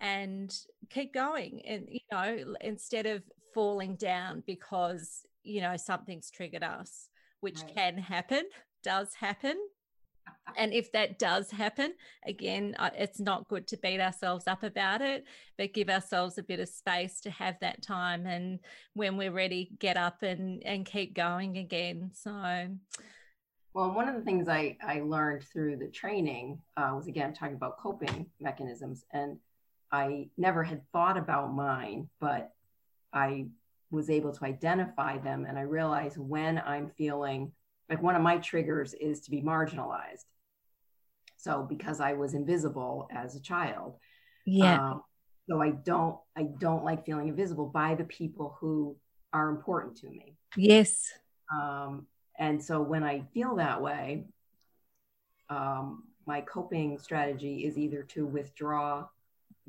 [0.00, 0.54] and
[0.88, 7.08] keep going and you know instead of falling down because you know something's triggered us
[7.40, 7.74] which right.
[7.74, 8.44] can happen
[8.82, 9.56] does happen
[10.56, 11.94] and if that does happen,
[12.26, 15.24] again, it's not good to beat ourselves up about it,
[15.56, 18.26] but give ourselves a bit of space to have that time.
[18.26, 18.60] And
[18.94, 22.10] when we're ready, get up and, and keep going again.
[22.14, 22.68] So,
[23.72, 27.54] well, one of the things I, I learned through the training uh, was again talking
[27.54, 29.04] about coping mechanisms.
[29.12, 29.38] And
[29.92, 32.52] I never had thought about mine, but
[33.12, 33.46] I
[33.90, 35.46] was able to identify them.
[35.48, 37.52] And I realized when I'm feeling
[37.90, 40.24] like one of my triggers is to be marginalized.
[41.36, 43.96] So because i was invisible as a child.
[44.46, 44.92] Yeah.
[44.92, 45.02] Um,
[45.48, 48.96] so i don't i don't like feeling invisible by the people who
[49.32, 50.36] are important to me.
[50.56, 51.12] Yes.
[51.52, 52.06] Um,
[52.38, 54.24] and so when i feel that way
[55.48, 59.06] um, my coping strategy is either to withdraw.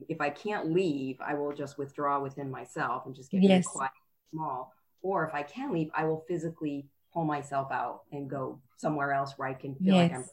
[0.08, 3.66] If i can't leave i will just withdraw within myself and just get yes.
[3.66, 3.92] quiet
[4.32, 4.74] small.
[5.02, 9.34] Or if i can leave i will physically pull myself out and go somewhere else
[9.38, 10.12] where I can feel yes.
[10.12, 10.26] like I'm,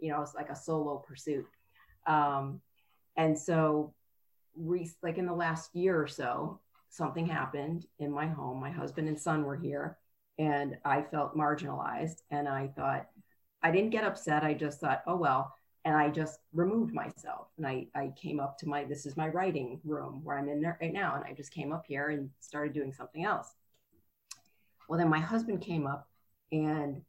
[0.00, 1.46] you know, it's like a solo pursuit.
[2.06, 2.60] Um,
[3.16, 3.94] and so,
[4.56, 8.60] re- like in the last year or so, something happened in my home.
[8.60, 9.98] My husband and son were here,
[10.38, 12.22] and I felt marginalized.
[12.30, 13.06] And I thought,
[13.62, 14.42] I didn't get upset.
[14.42, 18.56] I just thought, oh, well, and I just removed myself and I, I came up
[18.58, 21.32] to my this is my writing room where I'm in there right now and I
[21.34, 23.54] just came up here and started doing something else.
[24.92, 26.06] Well then my husband came up
[26.52, 27.00] and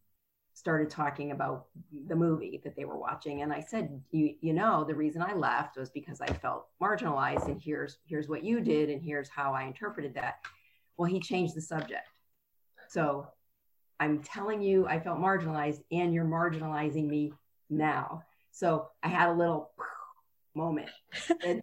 [0.54, 1.66] started talking about
[2.08, 5.34] the movie that they were watching and I said you you know the reason I
[5.34, 9.52] left was because I felt marginalized and here's here's what you did and here's how
[9.54, 10.36] I interpreted that.
[10.96, 12.08] Well he changed the subject.
[12.88, 13.28] So
[14.00, 17.34] I'm telling you I felt marginalized and you're marginalizing me
[17.70, 19.72] now so I had a little
[20.56, 20.88] moment.
[21.46, 21.62] and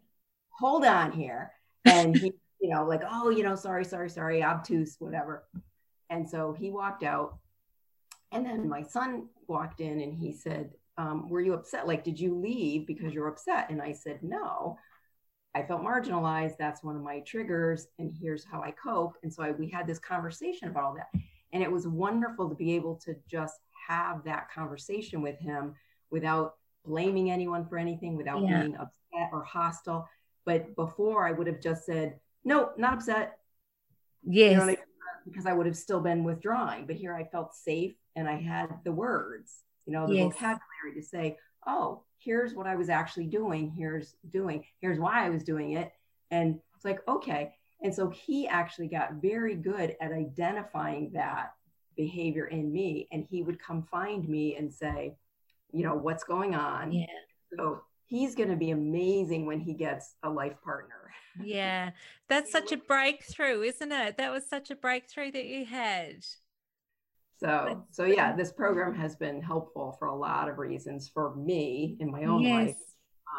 [0.51, 1.53] hold on here.
[1.87, 5.45] And he, you know, like, oh, you know, sorry, sorry, sorry, obtuse, whatever.
[6.11, 7.39] And so he walked out.
[8.33, 11.87] And then my son walked in and he said, um, Were you upset?
[11.87, 13.71] Like, did you leave because you're upset?
[13.71, 14.77] And I said, No.
[15.55, 16.57] I felt marginalized.
[16.59, 17.89] That's one of my triggers.
[17.99, 19.17] And here's how I cope.
[19.25, 21.09] And so I, we had this conversation about all that.
[21.53, 23.59] And it was wonderful to be able to just
[23.89, 25.75] have that conversation with him
[26.11, 26.55] without
[26.85, 28.61] blaming anyone for anything without yeah.
[28.61, 30.09] being upset or hostile.
[30.45, 33.39] But before I would have just said, no, not upset.
[34.23, 34.53] Yes.
[34.53, 34.77] You know?
[35.31, 36.87] Because I would have still been withdrawing.
[36.87, 40.33] But here I felt safe and I had the words, you know, the yes.
[40.33, 43.73] vocabulary to say, oh, here's what I was actually doing.
[43.77, 45.91] Here's doing, here's why I was doing it.
[46.31, 47.55] And it's like, okay.
[47.83, 51.53] And so he actually got very good at identifying that
[51.97, 53.09] behavior in me.
[53.13, 55.17] And he would come find me and say,
[55.73, 57.07] you know what's going on yeah
[57.57, 61.13] so he's going to be amazing when he gets a life partner.
[61.43, 61.91] Yeah
[62.29, 64.17] that's such a breakthrough isn't it?
[64.19, 66.25] That was such a breakthrough that you had.
[67.39, 71.97] So so yeah this program has been helpful for a lot of reasons for me
[72.01, 72.53] in my own yes.
[72.53, 72.77] life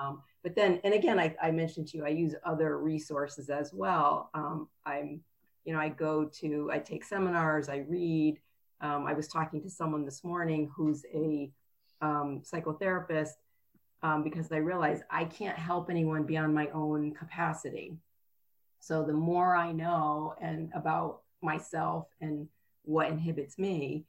[0.01, 3.71] um, but then and again I, I mentioned to you i use other resources as
[3.73, 4.31] well.
[4.33, 5.21] Um, i'm
[5.65, 8.39] you know i go to i take seminars i read.
[8.79, 11.51] Um, i was talking to someone this morning who's a
[12.01, 13.35] um, psychotherapist
[14.03, 17.97] um, because I realized I can't help anyone beyond my own capacity.
[18.79, 22.47] So the more I know and about myself and
[22.83, 24.05] what inhibits me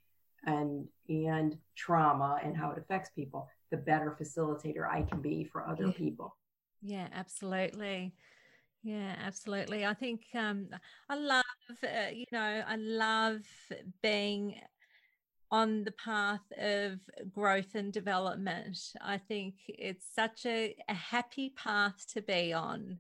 [0.47, 5.67] and and trauma and how it affects people, the better facilitator I can be for
[5.67, 5.93] other yeah.
[5.93, 6.37] people.
[6.81, 8.15] Yeah, absolutely.
[8.83, 9.87] Yeah, absolutely.
[9.87, 10.69] I think um,
[11.09, 11.45] I love,
[11.85, 13.43] uh, you know, I love
[14.03, 14.57] being
[15.53, 16.99] on the path of
[17.31, 18.79] growth and development.
[19.03, 22.99] I think it's such a, a happy path to be on,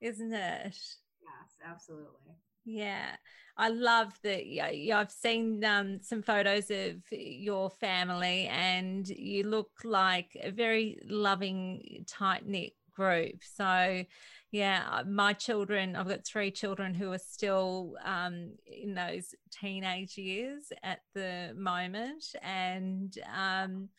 [0.00, 0.78] isn't it?
[1.22, 2.32] Yes, absolutely.
[2.64, 3.10] Yeah,
[3.58, 4.46] I love that.
[4.46, 10.98] Yeah, I've seen um, some photos of your family, and you look like a very
[11.04, 13.42] loving, tight knit group.
[13.42, 14.04] So,
[14.50, 20.72] yeah, my children, I've got three children who are still um, in those teenage years
[20.82, 23.90] at the moment, and um,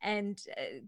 [0.00, 0.84] and uh,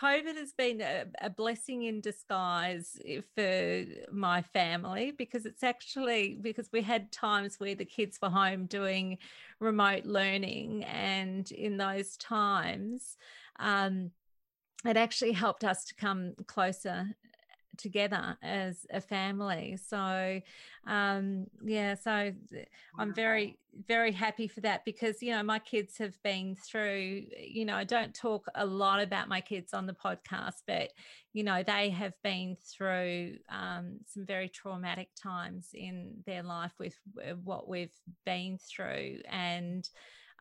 [0.00, 2.96] COVID has been a, a, blessing in disguise
[3.34, 8.66] for my family because it's actually because we had times where the kids were home
[8.66, 9.18] doing
[9.58, 13.16] remote learning, and in those times.
[13.58, 14.12] Um,
[14.84, 17.16] it actually helped us to come closer
[17.76, 19.76] together as a family.
[19.76, 20.40] So,
[20.86, 22.32] um, yeah, so
[22.98, 23.58] I'm very,
[23.88, 27.84] very happy for that because, you know, my kids have been through, you know, I
[27.84, 30.90] don't talk a lot about my kids on the podcast, but,
[31.32, 36.94] you know, they have been through um, some very traumatic times in their life with
[37.44, 39.20] what we've been through.
[39.30, 39.88] And,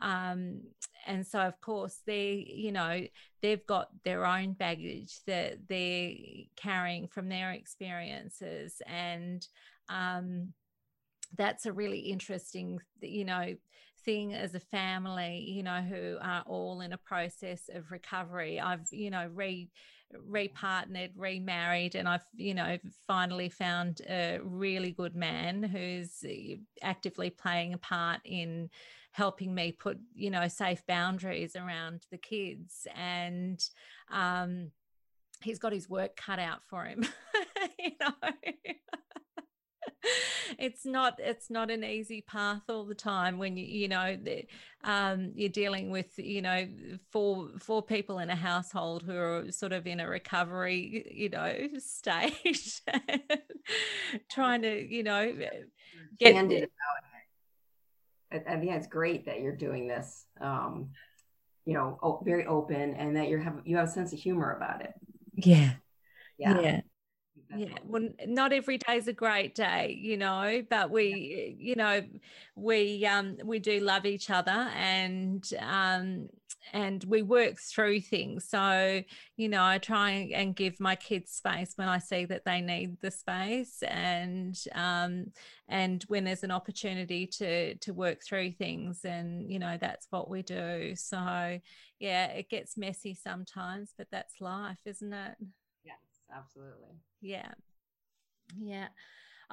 [0.01, 0.61] um,
[1.07, 3.01] and so of course they you know
[3.41, 6.13] they've got their own baggage that they're
[6.55, 8.81] carrying from their experiences.
[8.87, 9.47] And
[9.87, 10.53] um,
[11.37, 13.55] that's a really interesting you know
[14.03, 18.59] thing as a family you know who are all in a process of recovery.
[18.59, 19.69] I've you know re
[20.31, 22.77] repartnered remarried and i've you know
[23.07, 26.23] finally found a really good man who's
[26.81, 28.69] actively playing a part in
[29.15, 33.69] helping me put you know safe boundaries around the kids and
[34.11, 34.71] um
[35.41, 37.05] he's got his work cut out for him
[37.79, 38.11] you know?
[40.59, 44.15] It's not it's not an easy path all the time when you you know
[44.83, 46.67] um, you're dealing with you know
[47.11, 51.55] four four people in a household who are sort of in a recovery you know
[51.79, 52.81] stage
[54.29, 55.33] trying to you know
[56.19, 57.14] get Candid about
[58.47, 60.25] I, think it's great that you're doing this.
[60.39, 60.89] Um,
[61.65, 64.81] you know, very open, and that you have you have a sense of humor about
[64.81, 64.93] it.
[65.35, 65.73] Yeah,
[66.37, 66.61] yeah.
[66.61, 66.79] yeah.
[67.55, 72.01] yeah well not every day is a great day you know but we you know
[72.55, 76.27] we um we do love each other and um
[76.73, 78.45] and we work through things.
[78.49, 79.01] So
[79.37, 82.97] you know i try and give my kids space when i see that they need
[83.01, 85.25] the space and um
[85.67, 90.29] and when there's an opportunity to to work through things and you know that's what
[90.29, 90.93] we do.
[90.95, 91.59] So
[91.99, 95.35] yeah it gets messy sometimes but that's life isn't it?
[95.83, 95.97] Yes
[96.33, 96.99] absolutely.
[97.21, 97.51] Yeah.
[98.57, 98.87] Yeah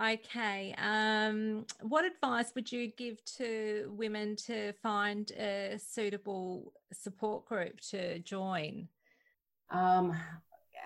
[0.00, 0.74] Okay.
[0.78, 8.18] Um, what advice would you give to women to find a suitable support group to
[8.20, 8.88] join?
[9.70, 10.16] Um,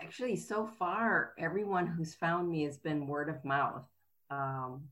[0.02, 3.84] actually, so far, everyone who's found me has been word of mouth.
[4.30, 4.82] Um,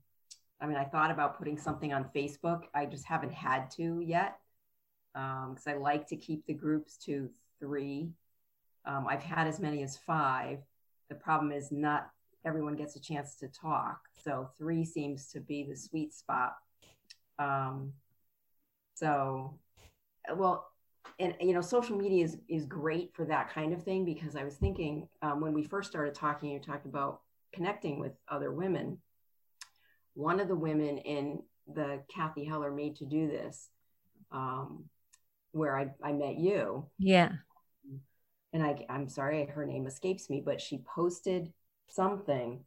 [0.61, 2.63] I mean, I thought about putting something on Facebook.
[2.75, 4.39] I just haven't had to yet
[5.13, 7.29] because um, I like to keep the groups to
[7.61, 8.11] three.
[8.85, 10.59] Um, I've had as many as five.
[11.09, 12.11] The problem is not
[12.45, 14.01] everyone gets a chance to talk.
[14.23, 16.55] So three seems to be the sweet spot.
[17.39, 17.93] Um,
[18.95, 19.59] so,
[20.35, 20.69] well,
[21.19, 24.45] and you know, social media is is great for that kind of thing because I
[24.45, 27.21] was thinking um, when we first started talking, you talked about
[27.53, 28.99] connecting with other women.
[30.15, 31.43] One of the women in
[31.73, 33.69] the Cathy Heller Made to Do This,
[34.33, 34.85] um,
[35.53, 36.87] where I, I met you.
[36.99, 37.33] Yeah.
[38.53, 41.53] And I, I'm sorry, her name escapes me, but she posted
[41.89, 42.61] something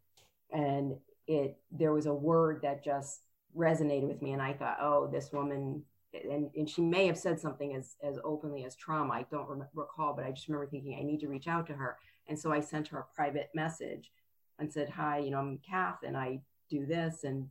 [0.52, 0.96] and
[1.28, 3.22] it there was a word that just
[3.56, 7.40] resonated with me and i thought oh this woman and, and she may have said
[7.40, 10.98] something as as openly as trauma i don't rem- recall but i just remember thinking
[11.00, 11.98] i need to reach out to her.
[12.30, 14.12] And so i sent her a private message
[14.60, 16.40] and said hi you know i'm kath and i
[16.70, 17.48] do this and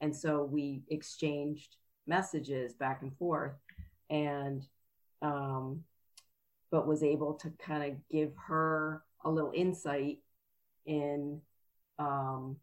[0.00, 1.76] and so we exchanged
[2.06, 3.54] messages back and forth
[4.10, 4.66] and
[5.22, 5.80] um
[6.70, 10.18] but was able to kind of give her a little insight
[10.86, 11.40] in
[11.98, 12.56] um,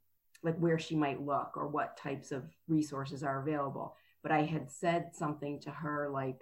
[0.43, 3.95] like where she might look or what types of resources are available.
[4.23, 6.41] But I had said something to her like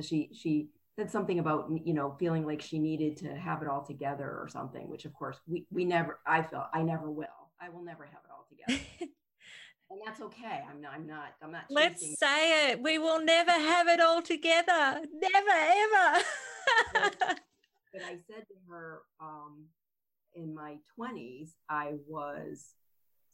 [0.00, 3.82] she she said something about you know feeling like she needed to have it all
[3.82, 7.26] together or something, which of course we we never I felt I never will.
[7.60, 8.84] I will never have it all together.
[9.90, 10.62] and that's okay.
[10.68, 10.94] I'm not.
[10.94, 11.34] I'm not.
[11.42, 11.64] I'm not.
[11.70, 12.82] Let's say it.
[12.82, 15.00] We will never have it all together.
[15.12, 16.24] Never ever.
[16.94, 17.16] but,
[17.92, 19.64] but, I said to her, um,
[20.34, 22.74] in my 20s, I was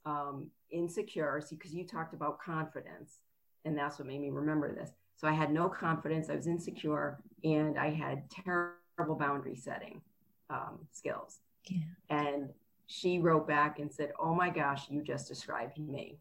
[0.05, 3.19] um, insecure See, because you talked about confidence,
[3.65, 4.91] and that's what made me remember this.
[5.17, 10.01] So I had no confidence, I was insecure, and I had terrible boundary setting
[10.49, 11.41] um, skills.
[11.69, 11.79] Yeah.
[12.09, 12.51] And
[12.87, 16.19] she wrote back and said, Oh my gosh, you just described me.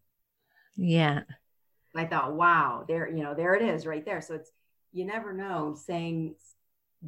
[0.76, 1.22] Yeah.
[1.96, 4.22] I thought, wow, there, you know, there it is right there.
[4.22, 4.52] So it's,
[4.92, 6.36] you never know saying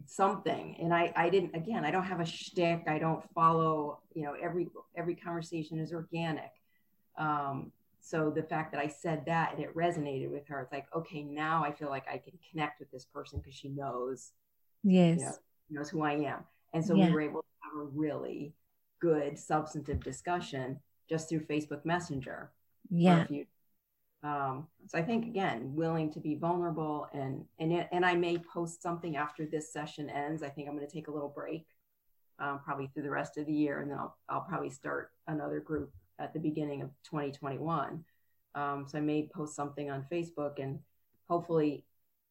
[0.06, 0.76] something.
[0.80, 2.84] And i i didn't again i don't have a shtick.
[2.88, 6.52] I don't follow you know every every conversation is organic.
[7.18, 7.72] Um
[8.02, 11.22] so the fact that i said that and it resonated with her it's like okay
[11.24, 14.32] now i feel like i can connect with this person because she knows
[14.84, 15.32] yes you know,
[15.70, 16.44] knows who i am.
[16.74, 17.06] And so yeah.
[17.06, 18.54] we were able to have a really
[19.00, 22.52] good substantive discussion just through facebook messenger
[22.90, 23.26] yeah
[24.24, 28.82] um, so I think again, willing to be vulnerable and and and I may post
[28.82, 30.44] something after this session ends.
[30.44, 31.66] I think I'm going to take a little break,
[32.38, 35.60] um, probably through the rest of the year, and then I'll I'll probably start another
[35.60, 38.04] group at the beginning of 2021.
[38.54, 40.80] Um, so I may post something on Facebook, and
[41.28, 41.86] hopefully,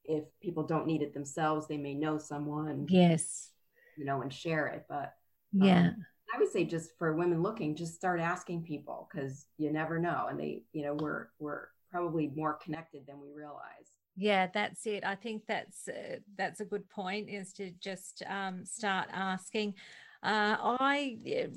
[0.04, 2.86] if people don't need it themselves, they may know someone.
[2.88, 3.50] Yes.
[3.96, 4.84] You know, and share it.
[4.88, 5.14] But
[5.52, 5.88] yeah.
[5.88, 9.98] Um, I would say just for women looking, just start asking people because you never
[9.98, 10.28] know.
[10.30, 13.94] And they, you know, we're we're probably more connected than we realize.
[14.16, 15.04] Yeah that's it.
[15.04, 19.74] I think that's uh, that's a good point is to just um, start asking.
[20.22, 21.48] Uh, I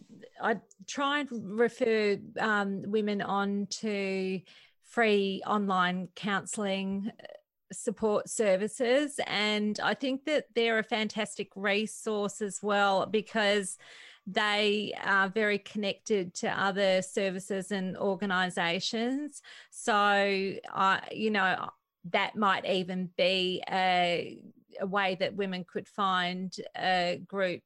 [0.42, 4.40] I try and refer um, women on to
[4.84, 7.26] free online counselling uh,
[7.74, 13.78] support services, and I think that they're a fantastic resource as well because
[14.26, 19.42] they are very connected to other services and organizations.
[19.70, 21.70] So, I, you know,
[22.12, 24.42] that might even be a,
[24.80, 27.62] a way that women could find a group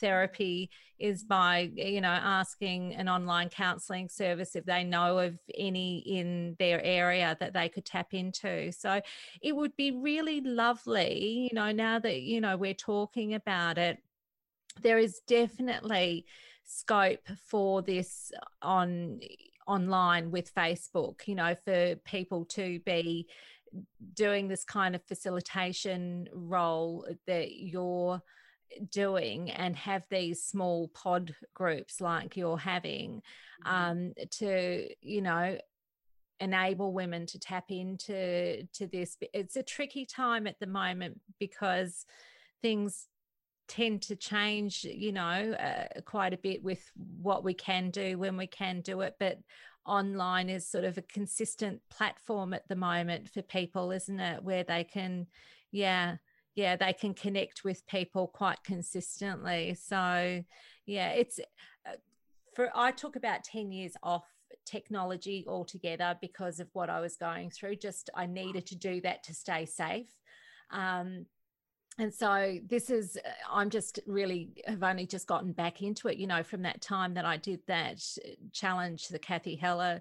[0.00, 5.98] therapy is by you know asking an online counseling service if they know of any
[5.98, 9.00] in their area that they could tap into so
[9.40, 13.98] it would be really lovely you know now that you know we're talking about it
[14.82, 16.26] there is definitely
[16.64, 18.30] scope for this
[18.62, 19.20] on
[19.66, 23.28] online with Facebook, you know, for people to be
[24.14, 28.22] doing this kind of facilitation role that you're
[28.90, 33.22] doing and have these small pod groups like you're having
[33.66, 33.74] mm-hmm.
[33.74, 35.56] um, to you know
[36.40, 42.04] enable women to tap into to this it's a tricky time at the moment because
[42.62, 43.06] things
[43.68, 46.90] tend to change you know uh, quite a bit with
[47.20, 49.38] what we can do when we can do it but
[49.88, 54.42] online is sort of a consistent platform at the moment for people isn't it?
[54.42, 55.26] Where they can
[55.72, 56.16] yeah
[56.54, 59.74] yeah they can connect with people quite consistently.
[59.74, 60.44] So
[60.86, 61.40] yeah it's
[61.86, 61.96] uh,
[62.54, 64.24] for i took about 10 years off
[64.64, 67.76] technology altogether because of what i was going through.
[67.76, 70.08] Just i needed to do that to stay safe.
[70.70, 71.24] Um,
[71.98, 76.16] and so this is uh, i'm just really have only just gotten back into it
[76.16, 80.00] you know from that time that i did that uh, challenge the cathy heller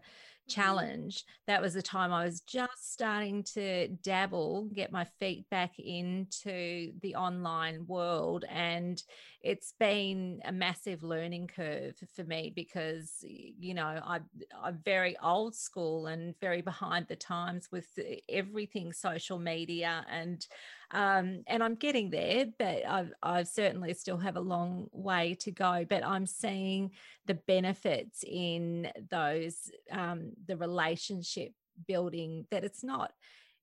[0.49, 0.77] Mm-hmm.
[0.77, 5.77] challenge, that was the time I was just starting to dabble, get my feet back
[5.77, 8.45] into the online world.
[8.49, 9.03] And
[9.41, 14.19] it's been a massive learning curve for me because, you know, I,
[14.63, 17.87] I'm very old school and very behind the times with
[18.29, 20.45] everything social media and
[20.91, 25.51] um, and I'm getting there, but I, I certainly still have a long way to
[25.51, 25.85] go.
[25.89, 26.91] But I'm seeing
[27.25, 31.51] the benefits in those um, the relationship
[31.87, 33.11] building that it's not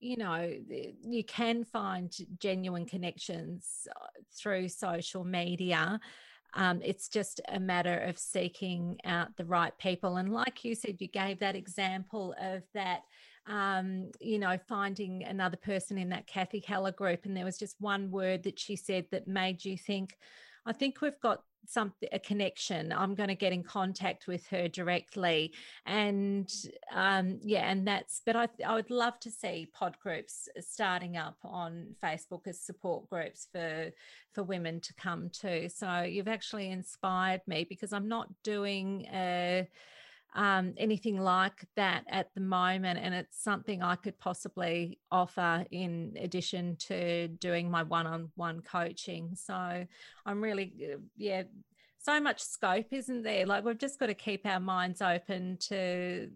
[0.00, 0.52] you know
[1.02, 4.06] you can find genuine connections uh,
[4.36, 5.98] through social media
[6.54, 11.00] um, it's just a matter of seeking out the right people and like you said
[11.00, 13.00] you gave that example of that
[13.46, 17.24] um, you know, finding another person in that Cathy Heller group.
[17.24, 20.16] And there was just one word that she said that made you think,
[20.66, 24.68] I think we've got something a connection i'm going to get in contact with her
[24.68, 25.52] directly
[25.86, 26.50] and
[26.92, 31.36] um yeah and that's but i i would love to see pod groups starting up
[31.44, 33.90] on facebook as support groups for
[34.32, 39.66] for women to come to so you've actually inspired me because i'm not doing a
[40.34, 42.98] um, anything like that at the moment.
[43.00, 48.60] And it's something I could possibly offer in addition to doing my one on one
[48.60, 49.30] coaching.
[49.34, 49.86] So
[50.26, 51.44] I'm really, uh, yeah,
[51.98, 53.46] so much scope, isn't there?
[53.46, 56.28] Like we've just got to keep our minds open to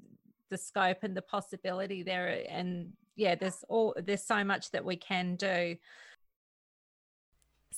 [0.48, 2.44] the scope and the possibility there.
[2.48, 5.76] And yeah, there's all, there's so much that we can do.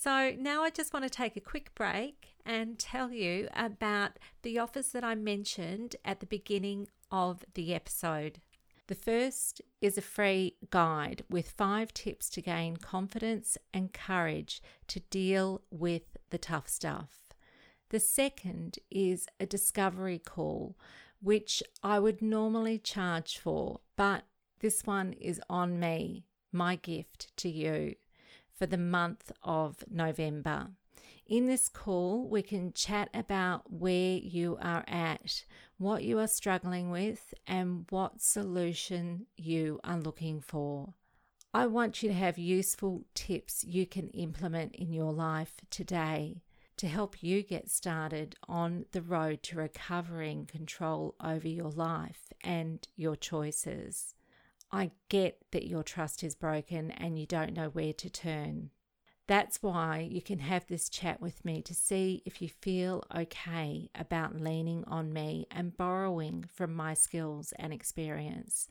[0.03, 4.59] So now I just want to take a quick break and tell you about the
[4.59, 8.41] offers that I mentioned at the beginning of the episode.
[8.87, 15.01] The first is a free guide with five tips to gain confidence and courage to
[15.01, 17.35] deal with the tough stuff.
[17.91, 20.79] The second is a discovery call,
[21.21, 24.25] which I would normally charge for, but
[24.61, 27.97] this one is on me, my gift to you
[28.61, 30.69] for the month of November.
[31.27, 35.45] In this call, we can chat about where you are at,
[35.79, 40.93] what you are struggling with, and what solution you are looking for.
[41.55, 46.43] I want you to have useful tips you can implement in your life today
[46.77, 52.87] to help you get started on the road to recovering control over your life and
[52.95, 54.15] your choices.
[54.73, 58.71] I get that your trust is broken and you don't know where to turn.
[59.27, 63.89] That's why you can have this chat with me to see if you feel okay
[63.95, 68.69] about leaning on me and borrowing from my skills and experience.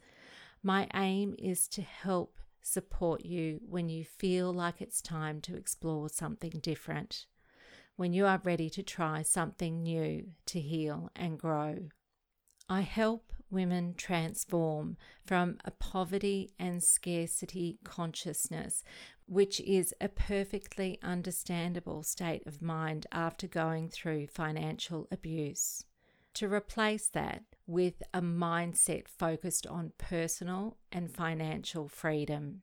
[0.62, 6.10] My aim is to help support you when you feel like it's time to explore
[6.10, 7.26] something different,
[7.96, 11.88] when you are ready to try something new to heal and grow.
[12.68, 18.84] I help women transform from a poverty and scarcity consciousness,
[19.26, 25.86] which is a perfectly understandable state of mind after going through financial abuse,
[26.34, 32.62] to replace that with a mindset focused on personal and financial freedom.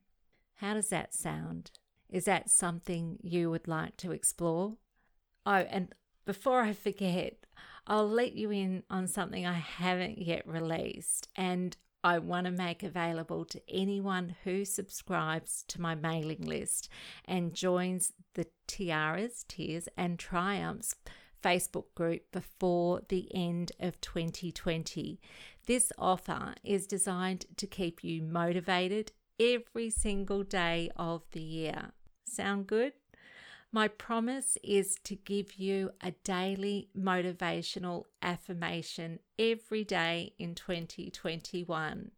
[0.55, 1.71] How does that sound?
[2.09, 4.77] Is that something you would like to explore?
[5.45, 5.93] Oh, and
[6.25, 7.45] before I forget,
[7.87, 12.83] I'll let you in on something I haven't yet released and I want to make
[12.83, 16.89] available to anyone who subscribes to my mailing list
[17.25, 20.95] and joins the Tiaras, Tears and Triumphs
[21.43, 25.19] Facebook group before the end of 2020.
[25.65, 31.91] This offer is designed to keep you motivated every single day of the year.
[32.25, 32.93] Sound good?
[33.71, 42.11] My promise is to give you a daily motivational affirmation every day in 2021.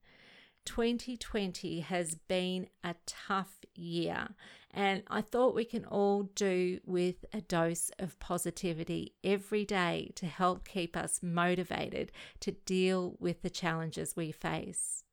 [0.66, 4.30] 2020 has been a tough year,
[4.70, 10.28] and I thought we can all do with a dose of positivity every day to
[10.28, 15.04] help keep us motivated to deal with the challenges we face.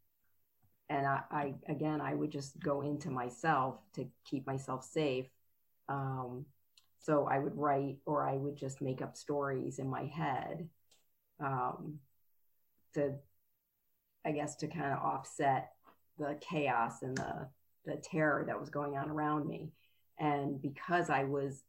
[0.89, 5.27] and I, I, again, I would just go into myself to keep myself safe.
[5.87, 6.47] Um,
[6.99, 10.67] so I would write, or I would just make up stories in my head
[11.39, 11.99] um,
[12.95, 13.13] to,
[14.25, 15.73] I guess, to kind of offset
[16.17, 17.49] the chaos and the
[17.85, 19.71] the terror that was going on around me.
[20.19, 21.63] And because I was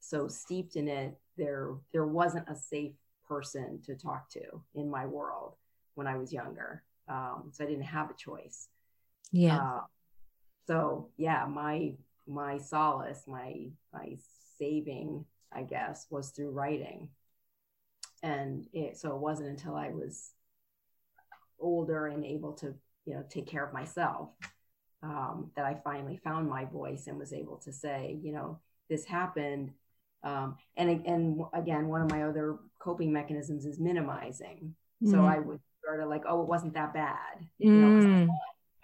[0.00, 2.94] so steeped in it, there there wasn't a safe
[3.28, 4.42] person to talk to
[4.74, 5.54] in my world
[5.94, 6.82] when I was younger.
[7.08, 8.68] Um, so I didn't have a choice.
[9.30, 9.58] Yeah.
[9.58, 9.80] Uh,
[10.66, 11.94] so yeah, my
[12.26, 14.16] my solace, my my
[14.58, 17.08] saving, I guess, was through writing.
[18.22, 20.30] And it, so it wasn't until I was
[21.58, 24.30] older and able to, you know, take care of myself
[25.02, 29.04] um, that I finally found my voice and was able to say, you know, this
[29.04, 29.70] happened.
[30.22, 34.74] Um, and and again, one of my other coping mechanisms is minimizing.
[35.02, 35.10] Mm.
[35.10, 37.46] So I would sort of like, oh, it wasn't that bad.
[37.58, 38.34] You know, I'm, mm.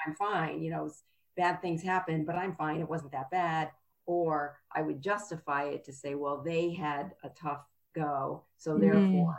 [0.07, 0.63] I'm fine.
[0.63, 0.91] You know,
[1.37, 2.81] bad things happen, but I'm fine.
[2.81, 3.71] It wasn't that bad.
[4.07, 7.61] Or I would justify it to say, well, they had a tough
[7.95, 8.81] go, so mm.
[8.81, 9.39] therefore,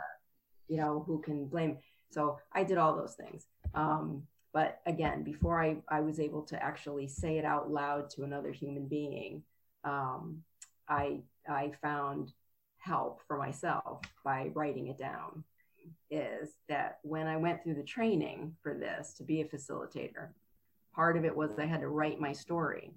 [0.68, 1.78] you know, who can blame?
[2.10, 3.46] So I did all those things.
[3.74, 4.22] Um,
[4.52, 8.50] but again, before I, I was able to actually say it out loud to another
[8.50, 9.42] human being,
[9.84, 10.42] um,
[10.88, 12.32] I, I found
[12.78, 15.44] help for myself by writing it down.
[16.10, 20.28] Is that when I went through the training for this to be a facilitator,
[20.94, 22.92] part of it was I had to write my story.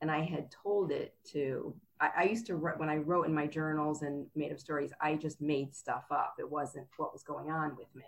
[0.00, 3.46] And I had told it to, I, I used to, when I wrote in my
[3.46, 6.36] journals and made up stories, I just made stuff up.
[6.38, 8.04] It wasn't what was going on with me.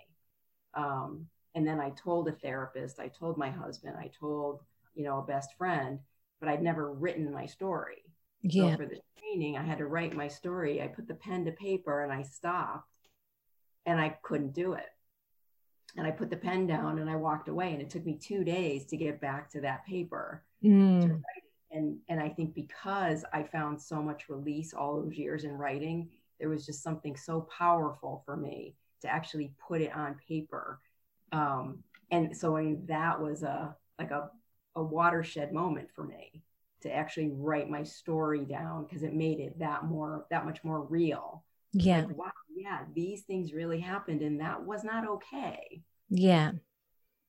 [0.75, 4.61] Um, and then I told a therapist, I told my husband, I told,
[4.95, 5.99] you know, a best friend,
[6.39, 8.05] but I'd never written my story.
[8.43, 8.73] Yeah.
[8.73, 10.81] So for the training, I had to write my story.
[10.81, 12.89] I put the pen to paper and I stopped
[13.87, 14.89] and I couldn't do it.
[15.97, 17.73] And I put the pen down and I walked away.
[17.73, 20.45] And it took me two days to get back to that paper.
[20.65, 21.21] Mm.
[21.73, 26.09] And and I think because I found so much release all those years in writing,
[26.39, 30.81] there was just something so powerful for me to actually put it on paper
[31.33, 34.31] um, and so I mean, that was a like a,
[34.75, 36.43] a watershed moment for me
[36.83, 40.83] to actually write my story down because it made it that more that much more
[40.83, 41.45] real.
[41.73, 42.05] Yeah.
[42.07, 45.83] Like, wow, yeah, these things really happened and that was not okay.
[46.09, 46.53] Yeah.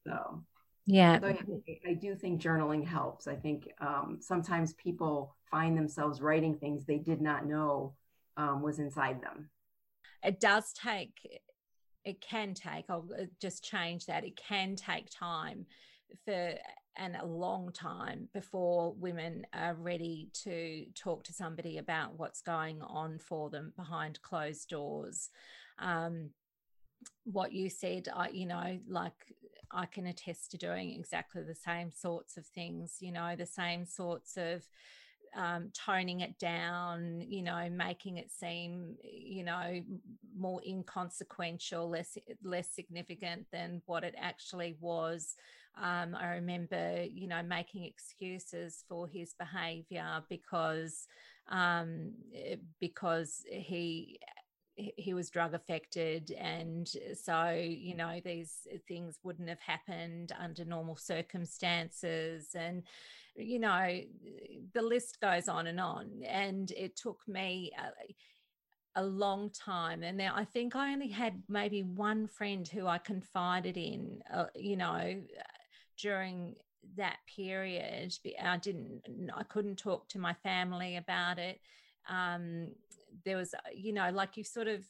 [0.08, 0.43] So
[0.86, 1.20] yeah.
[1.20, 1.38] So I,
[1.89, 3.28] I, do think journaling helps.
[3.28, 7.93] I think um, sometimes people find themselves writing things they did not know
[8.36, 9.49] um, was inside them.
[10.24, 11.14] It does take
[12.06, 15.66] it can take i'll uh, just change that it can take time
[16.26, 16.54] for
[16.97, 22.82] and a long time before women are ready to talk to somebody about what's going
[22.82, 25.30] on for them behind closed doors.
[25.80, 26.32] Um,
[27.24, 29.34] what you said i you know like
[29.72, 33.86] i can attest to doing exactly the same sorts of things you know the same
[33.86, 34.68] sorts of
[35.36, 39.82] um, toning it down, you know, making it seem, you know,
[40.38, 45.36] more inconsequential, less less significant than what it actually was.
[45.82, 51.07] Um, I remember, you know, making excuses for his behaviour because
[51.47, 54.19] um, eh, because he
[54.75, 60.95] he was drug affected and so you know these things wouldn't have happened under normal
[60.95, 62.84] circumstances and
[63.36, 64.01] you know
[64.73, 67.71] the list goes on and on and it took me
[68.95, 70.03] a, a long time.
[70.03, 74.45] And now i think i only had maybe one friend who i confided in uh,
[74.55, 75.21] you know
[75.97, 76.55] during
[76.97, 78.13] that period
[78.43, 79.01] i didn't
[79.36, 81.59] i couldn't talk to my family about it.
[82.09, 82.69] Um,
[83.25, 84.84] there was, uh, you know, like you sort of,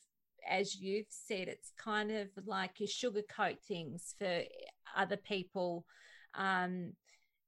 [0.50, 4.42] as you've said, it's kind of like you sugarcoat things for
[4.96, 5.86] other people.
[6.36, 6.94] Um,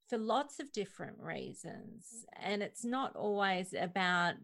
[0.10, 2.26] for lots of different reasons.
[2.42, 4.36] And it's not always about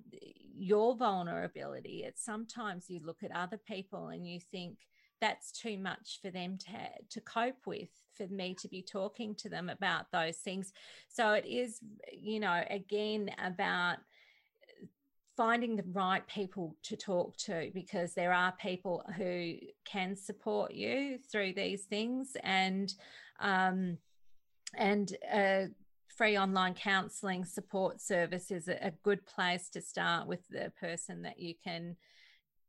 [0.57, 2.03] your vulnerability.
[2.05, 4.77] It's sometimes you look at other people and you think,
[5.21, 6.77] that's too much for them to
[7.09, 10.71] to cope with for me to be talking to them about those things
[11.07, 11.79] so it is
[12.11, 13.97] you know again about
[15.39, 19.53] finding the right people to talk to because there are people who
[19.85, 22.93] can support you through these things and
[23.39, 23.97] um,
[24.75, 25.65] and uh,
[26.07, 31.39] free online counseling support service is a, good place to start with the person that
[31.39, 31.95] you can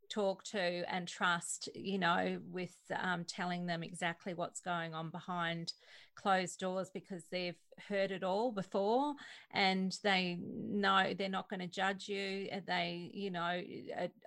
[0.08, 5.72] talk to and trust, you know, with um, telling them exactly what's going on behind
[6.14, 9.14] closed doors because they've heard it all before
[9.52, 12.48] and they know they're not going to judge you.
[12.66, 13.60] They, you know,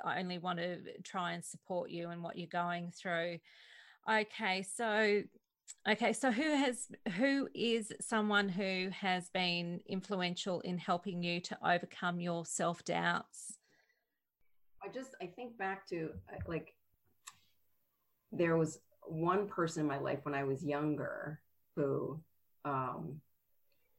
[0.03, 3.39] only want to try and support you and what you're going through.
[4.09, 5.21] Okay, so
[5.87, 6.87] okay so who has
[7.17, 13.57] who is someone who has been influential in helping you to overcome your self-doubts
[14.83, 16.75] I just I think back to uh, like
[18.31, 21.39] there was one person in my life when I was younger
[21.75, 22.19] who
[22.65, 23.21] um,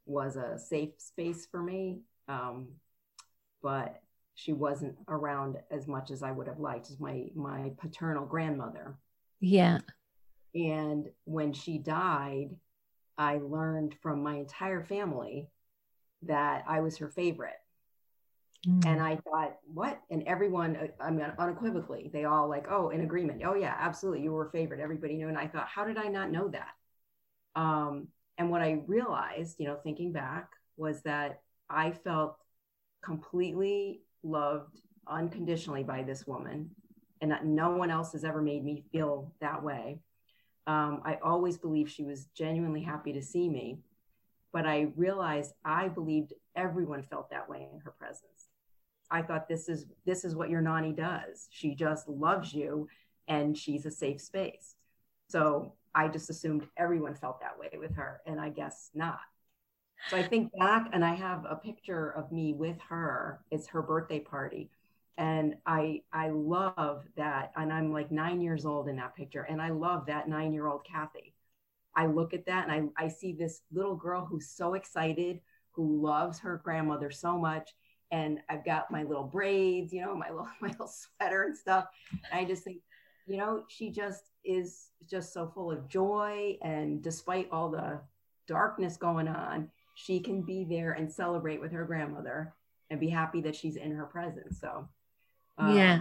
[0.06, 2.68] was a safe space for me, um,
[3.62, 4.00] but
[4.34, 6.90] she wasn't around as much as I would have liked.
[6.90, 8.98] As my my paternal grandmother.
[9.40, 9.78] Yeah.
[10.54, 12.50] And when she died,
[13.18, 15.48] I learned from my entire family
[16.22, 17.54] that I was her favorite.
[18.66, 18.86] Mm.
[18.86, 20.00] And I thought, what?
[20.10, 23.42] And everyone, uh, I mean, unequivocally, they all like, oh, in agreement.
[23.44, 24.22] Oh, yeah, absolutely.
[24.22, 24.80] You were a favorite.
[24.80, 25.28] Everybody knew.
[25.28, 26.70] And I thought, how did I not know that?
[27.56, 32.36] Um, and what I realized, you know, thinking back, was that I felt
[33.04, 36.70] completely loved unconditionally by this woman,
[37.20, 40.00] and that no one else has ever made me feel that way.
[40.66, 43.78] Um, I always believed she was genuinely happy to see me,
[44.52, 48.48] but I realized I believed everyone felt that way in her presence.
[49.10, 51.48] I thought this is this is what your nanny does.
[51.50, 52.88] She just loves you
[53.28, 54.76] and she's a safe space.
[55.28, 59.20] So I just assumed everyone felt that way with her and I guess not.
[60.10, 63.40] So I think back and I have a picture of me with her.
[63.50, 64.70] It's her birthday party.
[65.16, 69.62] And I I love that and I'm like 9 years old in that picture and
[69.62, 71.34] I love that 9-year-old Kathy.
[71.96, 75.40] I look at that and I I see this little girl who's so excited,
[75.72, 77.70] who loves her grandmother so much
[78.10, 81.86] and I've got my little braids, you know, my little my little sweater and stuff.
[82.10, 82.78] And I just think,
[83.26, 88.00] you know, she just is just so full of joy, and despite all the
[88.46, 92.54] darkness going on, she can be there and celebrate with her grandmother
[92.90, 94.60] and be happy that she's in her presence.
[94.60, 94.88] So,
[95.58, 96.00] um, yeah.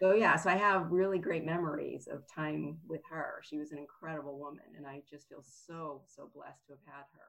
[0.00, 3.40] So yeah, so I have really great memories of time with her.
[3.42, 7.04] She was an incredible woman, and I just feel so so blessed to have had
[7.14, 7.26] her.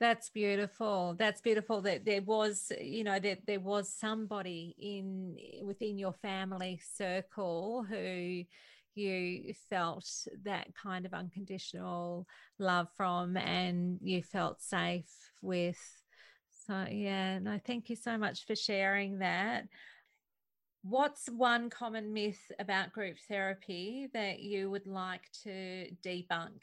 [0.00, 1.16] That's beautiful.
[1.18, 5.36] That's beautiful that there was, you know, that there was somebody in
[5.66, 8.44] within your family circle who
[8.94, 10.08] you felt
[10.44, 12.26] that kind of unconditional
[12.58, 15.10] love from and you felt safe
[15.42, 15.78] with.
[16.66, 19.64] So yeah, no, thank you so much for sharing that.
[20.88, 26.62] What's one common myth about group therapy that you would like to debunk?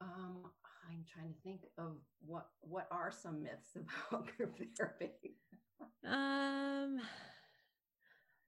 [0.00, 0.44] Um,
[0.88, 1.96] I'm trying to think of
[2.26, 3.76] what what are some myths
[4.10, 5.36] about group therapy.
[6.06, 7.00] um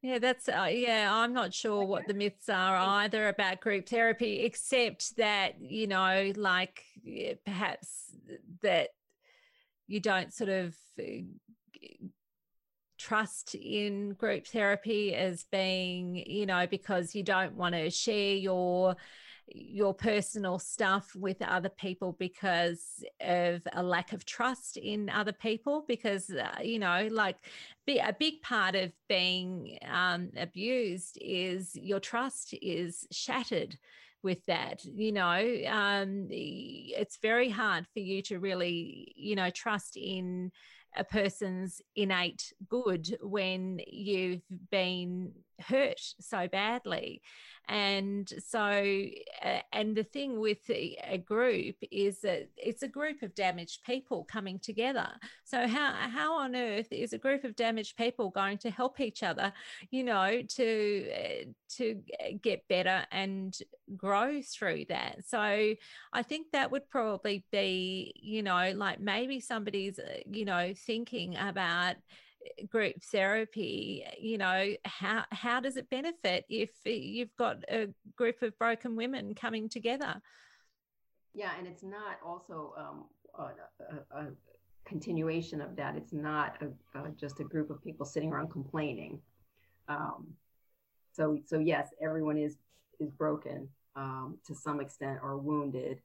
[0.00, 1.10] yeah, that's uh, yeah.
[1.12, 6.32] I'm not sure what the myths are either about group therapy, except that you know,
[6.36, 6.82] like
[7.44, 8.14] perhaps
[8.62, 8.90] that
[9.88, 11.04] you don't sort of uh,
[13.06, 18.96] trust in group therapy as being, you know, because you don't want to share your
[19.48, 25.84] your personal stuff with other people because of a lack of trust in other people
[25.86, 27.36] because uh, you know like
[27.86, 33.78] be, a big part of being um, abused is your trust is shattered
[34.24, 39.96] with that you know um, it's very hard for you to really you know trust
[39.96, 40.50] in
[40.96, 47.22] a person's innate good when you've been hurt so badly.
[47.68, 48.60] And so
[49.44, 54.24] uh, and the thing with a group is that it's a group of damaged people
[54.24, 55.08] coming together.
[55.44, 59.24] So how how on earth is a group of damaged people going to help each
[59.24, 59.52] other
[59.90, 61.44] you know to uh,
[61.76, 62.00] to
[62.40, 63.58] get better and
[63.96, 65.24] grow through that?
[65.26, 65.74] So
[66.12, 71.36] i think that would probably be you know like maybe somebody's uh, you know thinking
[71.36, 71.96] about
[72.68, 78.58] group therapy you know how how does it benefit if you've got a group of
[78.58, 80.20] broken women coming together?
[81.34, 83.04] Yeah and it's not also um,
[83.38, 84.26] a, a, a,
[84.84, 85.96] continuation of that.
[85.96, 89.20] It's not a, just a group of people sitting around complaining.
[89.88, 90.28] Um,
[91.12, 92.56] so so yes everyone is
[93.00, 96.00] is broken um, to some extent or wounded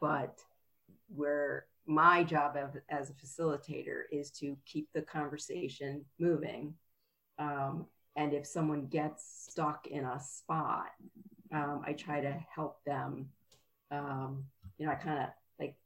[0.00, 0.40] but
[1.14, 6.74] where my job of, as a facilitator is to keep the conversation moving.
[7.38, 10.90] Um, and if someone gets stuck in a spot,
[11.52, 13.28] um, I try to help them.
[13.90, 14.44] Um,
[14.78, 15.28] you know, I kind of
[15.60, 15.76] like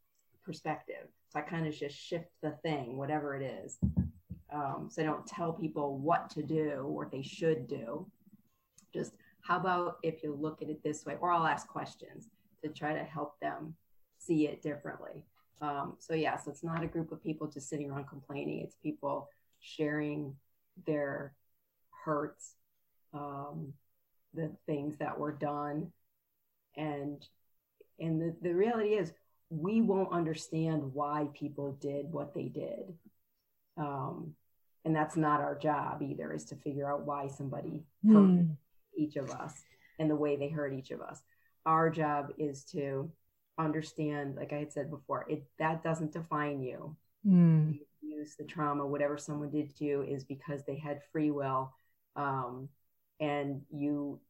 [0.44, 1.08] perspective.
[1.28, 3.78] So I kind of just shift the thing, whatever it is.
[4.52, 8.06] Um, so I don't tell people what to do or what they should do.
[8.92, 12.28] Just how about if you look at it this way, or I'll ask questions
[12.62, 13.74] to try to help them
[14.18, 15.24] see it differently.
[15.60, 18.60] Um, so yeah, so it's not a group of people just sitting around complaining.
[18.60, 19.28] It's people
[19.60, 20.34] sharing
[20.86, 21.34] their
[22.04, 22.54] hurts,
[23.12, 23.74] um,
[24.32, 25.92] the things that were done,
[26.76, 27.22] and
[27.98, 29.12] and the, the reality is
[29.50, 32.94] we won't understand why people did what they did.
[33.76, 34.34] Um,
[34.84, 38.14] and that's not our job either, is to figure out why somebody mm.
[38.14, 38.46] hurt
[38.96, 39.52] each of us
[39.98, 41.20] and the way they hurt each of us.
[41.66, 43.10] Our job is to
[43.64, 46.96] understand, like I had said before, it that doesn't define you.
[47.26, 47.72] Mm.
[47.72, 51.74] The abuse, the trauma, whatever someone did to you is because they had free will.
[52.16, 52.68] Um,
[53.20, 54.20] and you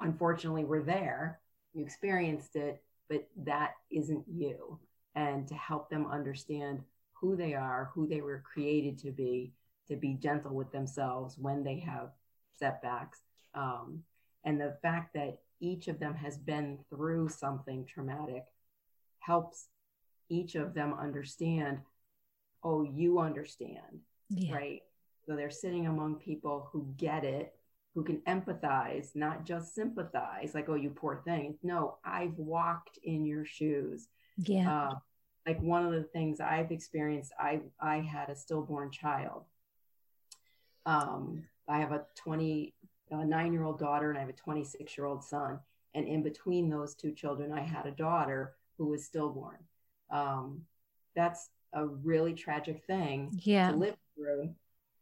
[0.00, 1.40] unfortunately were there,
[1.72, 4.78] you experienced it, but that isn't you.
[5.14, 6.80] And to help them understand
[7.12, 9.52] who they are, who they were created to be,
[9.88, 12.10] to be gentle with themselves when they have
[12.58, 13.20] setbacks.
[13.54, 14.02] Um,
[14.44, 18.44] and the fact that each of them has been through something traumatic
[19.20, 19.68] helps
[20.28, 21.78] each of them understand
[22.62, 24.00] oh you understand
[24.30, 24.54] yeah.
[24.54, 24.82] right?
[25.26, 27.54] So they're sitting among people who get it
[27.94, 31.56] who can empathize not just sympathize like oh you poor thing.
[31.62, 34.08] No i've walked in your shoes.
[34.38, 34.88] Yeah.
[34.88, 34.94] Uh,
[35.46, 39.44] like one of the things i've experienced i i had a stillborn child.
[40.86, 42.74] Um i have a 20
[43.20, 45.58] a nine year old daughter and I have a 26 year old son.
[45.94, 49.58] And in between those two children, I had a daughter who was stillborn.
[50.10, 50.62] Um,
[51.14, 53.70] that's a really tragic thing yeah.
[53.70, 54.54] to live through.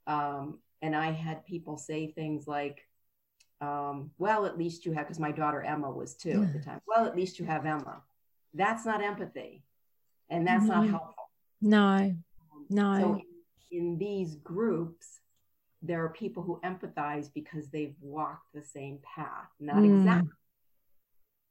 [0.07, 2.87] Um, and I had people say things like,
[3.61, 6.81] um, well, at least you have, because my daughter Emma was two at the time.
[6.87, 8.03] Well, at least you have Emma.
[8.53, 9.63] That's not empathy.
[10.29, 11.31] And that's not helpful.
[11.61, 12.15] No,
[12.69, 13.01] no.
[13.01, 13.15] So
[13.71, 15.21] in, in these groups,
[15.83, 19.99] there are people who empathize because they've walked the same path, not mm.
[19.99, 20.31] exactly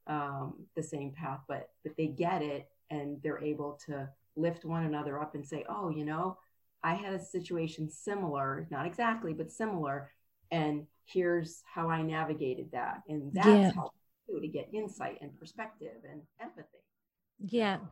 [0.07, 4.85] um, the same path, but but they get it and they're able to lift one
[4.85, 6.37] another up and say, "Oh, you know,
[6.83, 10.11] I had a situation similar, not exactly, but similar,
[10.49, 13.71] and here's how I navigated that." And that's yeah.
[13.73, 13.93] helpful
[14.29, 16.83] too to get insight and perspective and empathy.
[17.39, 17.77] Yeah.
[17.77, 17.87] So,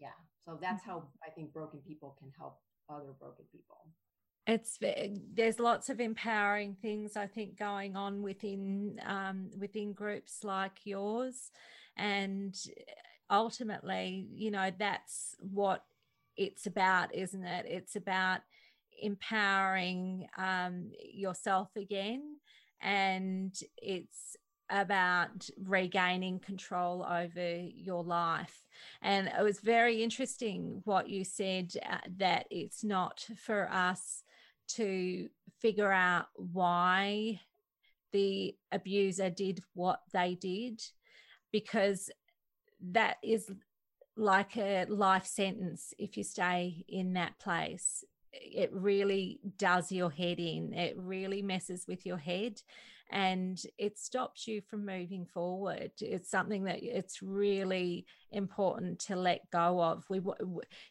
[0.00, 0.08] yeah.
[0.46, 3.88] So that's how I think broken people can help other broken people
[4.46, 4.78] it's
[5.32, 11.50] there's lots of empowering things I think going on within um, within groups like yours,
[11.96, 12.54] and
[13.30, 15.84] ultimately, you know, that's what
[16.36, 17.66] it's about, isn't it?
[17.68, 18.40] It's about
[19.00, 22.36] empowering um, yourself again,
[22.82, 24.36] and it's
[24.70, 28.64] about regaining control over your life.
[29.00, 34.23] And it was very interesting what you said uh, that it's not for us
[34.68, 35.28] to
[35.60, 37.40] figure out why
[38.12, 40.80] the abuser did what they did
[41.50, 42.10] because
[42.92, 43.50] that is
[44.16, 48.04] like a life sentence if you stay in that place.
[48.32, 50.72] It really does your head in.
[50.72, 52.60] It really messes with your head
[53.10, 55.92] and it stops you from moving forward.
[56.00, 60.04] It's something that it's really important to let go of.
[60.08, 60.20] We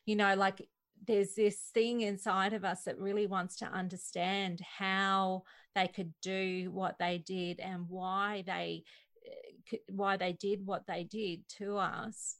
[0.06, 0.68] you know like
[1.06, 5.44] there's this thing inside of us that really wants to understand how
[5.76, 8.84] they could do what they did and why they
[9.26, 12.38] eh, why they did what they did to us.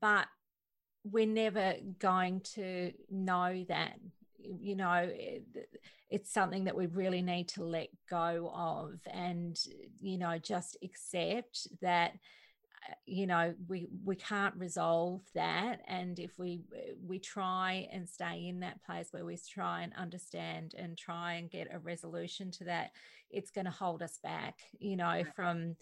[0.00, 0.26] But
[1.04, 3.98] we're never going to know that
[4.38, 5.44] you know it,
[6.10, 9.58] it's something that we really need to let go of and
[10.00, 12.12] you know just accept that
[12.88, 18.08] Uh, you know we we can't resolve that and if we uh, we try and
[18.08, 22.50] stay in that place where we try and understand and try and get a resolution
[22.50, 22.90] to that
[23.30, 25.76] it's going to hold us back you know from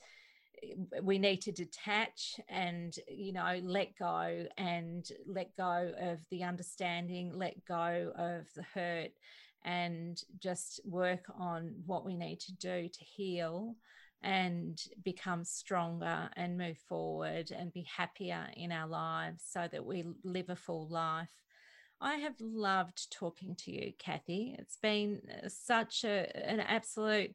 [0.62, 6.42] eh, we need to detach and you know let go and let go of the
[6.42, 9.10] understanding let go of the hurt
[9.64, 13.76] and just work on what we need to do to heal
[14.22, 20.04] and become stronger and move forward and be happier in our lives so that we
[20.24, 21.28] live a full life.
[22.00, 24.56] I have loved talking to you, Kathy.
[24.58, 27.34] It's been uh, such a, an absolute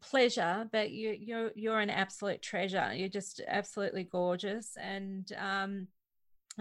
[0.00, 2.92] pleasure, but you, are you're, you're an absolute treasure.
[2.94, 5.88] You're just absolutely gorgeous, and um,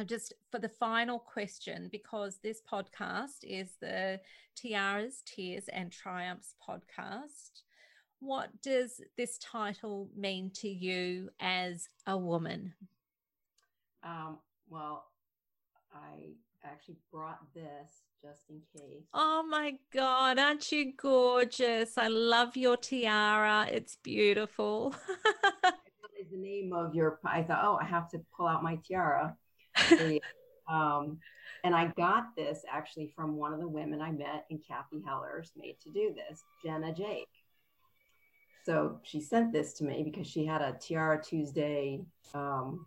[0.06, 4.20] just for the final question, because this podcast is the
[4.56, 7.62] Tiaras, Tears, and Triumphs podcast.
[8.26, 12.74] What does this title mean to you as a woman?
[14.02, 14.38] Um,
[14.70, 15.08] well,
[15.94, 16.30] I
[16.64, 19.04] actually brought this just in case.
[19.14, 21.98] Oh my God, aren't you gorgeous?
[21.98, 23.68] I love your tiara.
[23.70, 24.96] It's beautiful.
[26.18, 29.36] is the name of your, I thought, oh, I have to pull out my tiara.
[30.70, 31.20] um,
[31.66, 35.52] and I got this actually from one of the women I met in Cathy Heller's
[35.58, 37.28] Made to Do This, Jenna Jake.
[38.64, 42.02] So she sent this to me because she had a Tiara Tuesday
[42.34, 42.86] um,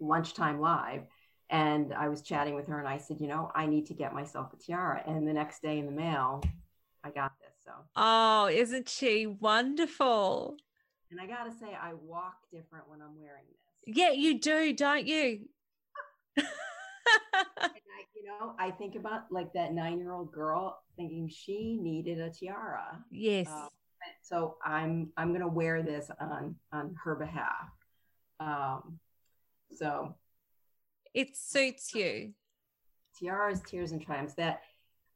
[0.00, 1.02] lunchtime live.
[1.50, 4.12] And I was chatting with her and I said, you know, I need to get
[4.12, 5.02] myself a tiara.
[5.06, 6.42] And the next day in the mail,
[7.04, 7.52] I got this.
[7.64, 10.56] So, oh, isn't she wonderful?
[11.10, 13.96] And I got to say, I walk different when I'm wearing this.
[13.96, 15.48] Yeah, you do, don't you?
[16.38, 17.70] I,
[18.16, 22.30] you know, I think about like that nine year old girl thinking she needed a
[22.30, 23.04] tiara.
[23.12, 23.46] Yes.
[23.46, 23.68] Uh,
[24.22, 27.70] so I'm I'm gonna wear this on on her behalf.
[28.40, 28.98] Um,
[29.74, 30.14] so
[31.14, 32.32] it suits you.
[33.18, 34.34] Tiaras, tears, and triumphs.
[34.34, 34.62] That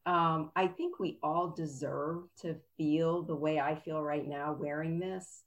[0.07, 4.99] um, I think we all deserve to feel the way I feel right now wearing
[4.99, 5.43] this,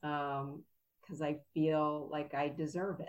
[0.00, 3.08] because um, I feel like I deserve it.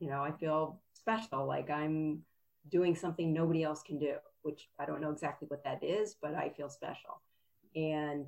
[0.00, 2.24] You know, I feel special, like I'm
[2.68, 6.34] doing something nobody else can do, which I don't know exactly what that is, but
[6.34, 7.20] I feel special.
[7.76, 8.26] And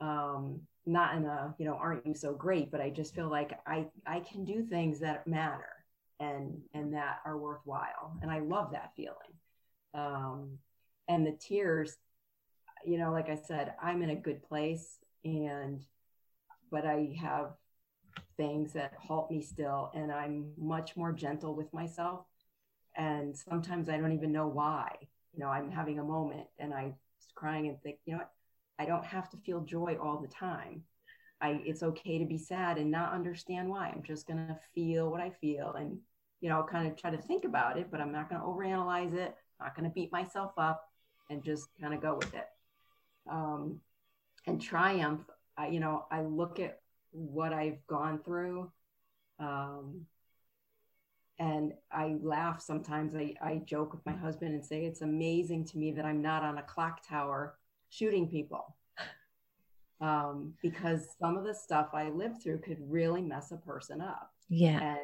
[0.00, 3.58] um, not in a, you know, aren't you so great, but I just feel like
[3.66, 5.68] I, I can do things that matter
[6.18, 8.16] and, and that are worthwhile.
[8.22, 9.16] And I love that feeling.
[9.94, 10.58] Um,
[11.08, 11.96] and the tears,
[12.84, 15.84] you know, like I said, I'm in a good place and,
[16.70, 17.52] but I have
[18.36, 22.24] things that halt me still and i'm much more gentle with myself
[22.96, 24.90] and sometimes i don't even know why
[25.34, 26.94] you know i'm having a moment and i'm
[27.34, 28.32] crying and think you know what
[28.80, 30.82] i don't have to feel joy all the time
[31.40, 35.10] i it's okay to be sad and not understand why i'm just going to feel
[35.10, 35.96] what i feel and
[36.40, 39.14] you know kind of try to think about it but i'm not going to overanalyze
[39.14, 40.88] it not going to beat myself up
[41.28, 42.48] and just kind of go with it
[43.30, 43.78] um,
[44.46, 45.22] and triumph
[45.56, 46.80] I, you know i look at
[47.12, 48.70] what I've gone through.
[49.38, 50.06] Um,
[51.38, 53.14] and I laugh sometimes.
[53.14, 56.42] I, I joke with my husband and say, it's amazing to me that I'm not
[56.42, 57.54] on a clock tower
[57.90, 58.76] shooting people.
[60.00, 64.30] Um, because some of the stuff I lived through could really mess a person up.
[64.48, 64.80] Yeah.
[64.82, 64.98] And,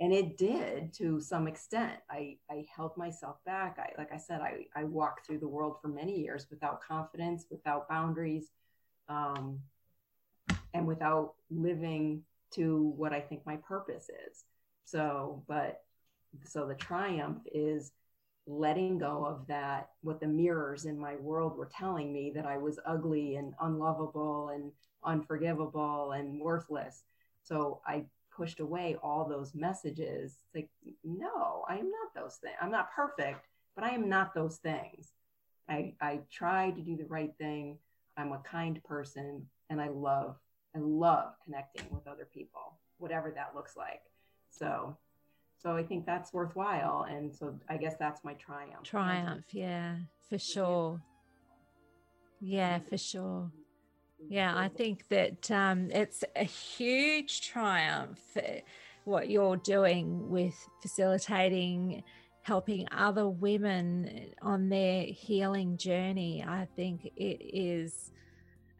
[0.00, 2.00] and it did to some extent.
[2.10, 3.78] I, I held myself back.
[3.78, 7.46] I, like I said, I, I walked through the world for many years without confidence,
[7.48, 8.50] without boundaries.
[9.08, 9.60] Um,
[10.74, 14.44] and without living to what I think my purpose is.
[14.84, 15.82] So, but
[16.44, 17.92] so the triumph is
[18.46, 22.58] letting go of that, what the mirrors in my world were telling me that I
[22.58, 24.70] was ugly and unlovable and
[25.02, 27.04] unforgivable and worthless.
[27.42, 30.36] So I pushed away all those messages.
[30.44, 30.68] It's like,
[31.04, 32.54] no, I am not those things.
[32.60, 35.12] I'm not perfect, but I am not those things.
[35.68, 37.78] I, I try to do the right thing.
[38.16, 40.36] I'm a kind person and I love
[40.74, 44.02] I love connecting with other people, whatever that looks like.
[44.50, 44.96] So,
[45.64, 47.06] so I think that's worthwhile.
[47.08, 48.82] And so I guess that's my triumph.
[48.84, 49.46] Triumph.
[49.50, 49.96] Yeah,
[50.28, 51.00] for sure.
[52.40, 53.50] Yeah, for sure.
[54.28, 58.60] Yeah, I think that um, it's a huge triumph uh,
[59.04, 62.02] what you're doing with facilitating,
[62.42, 66.44] helping other women on their healing journey.
[66.46, 68.12] I think it is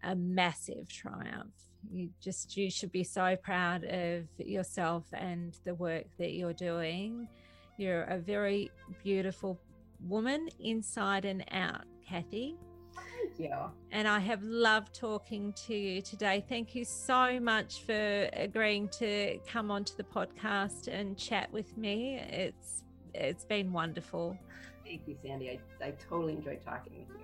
[0.03, 1.55] a massive triumph
[1.93, 7.29] you just you should be so proud of yourself and the work that you're doing.
[7.77, 8.71] You're a very
[9.03, 9.59] beautiful
[10.07, 12.57] woman inside and out kathy.
[12.95, 13.57] Thank you.
[13.91, 16.45] And i have loved talking to you today.
[16.49, 22.17] Thank you so much for agreeing to come onto the podcast and chat with me.
[22.19, 22.83] It's
[23.15, 24.37] it's been wonderful.
[24.85, 25.51] Thank you sandy.
[25.51, 27.24] I, I totally enjoyed talking with you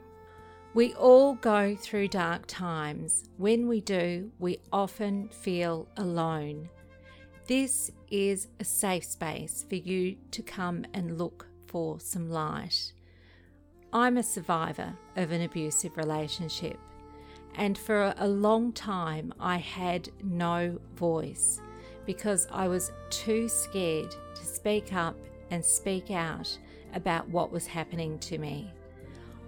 [0.73, 3.25] We all go through dark times.
[3.39, 6.69] When we do, we often feel alone.
[7.49, 12.93] This is a safe space for you to come and look for some light.
[13.93, 16.79] I'm a survivor of an abusive relationship,
[17.57, 21.61] and for a long time I had no voice
[22.07, 25.17] because I was too scared to speak up
[25.51, 26.57] and speak out
[26.95, 28.73] about what was happening to me.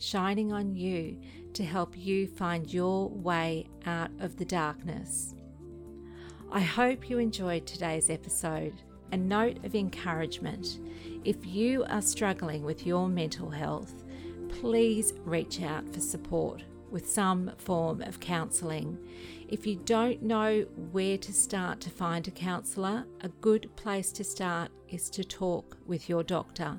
[0.00, 1.16] shining on you
[1.52, 5.34] to help you find your way out of the darkness.
[6.50, 8.74] I hope you enjoyed today's episode.
[9.12, 10.78] A note of encouragement
[11.24, 14.04] if you are struggling with your mental health,
[14.48, 18.98] please reach out for support with some form of counselling.
[19.48, 20.62] If you don't know
[20.92, 25.76] where to start to find a counsellor, a good place to start is to talk
[25.86, 26.78] with your doctor.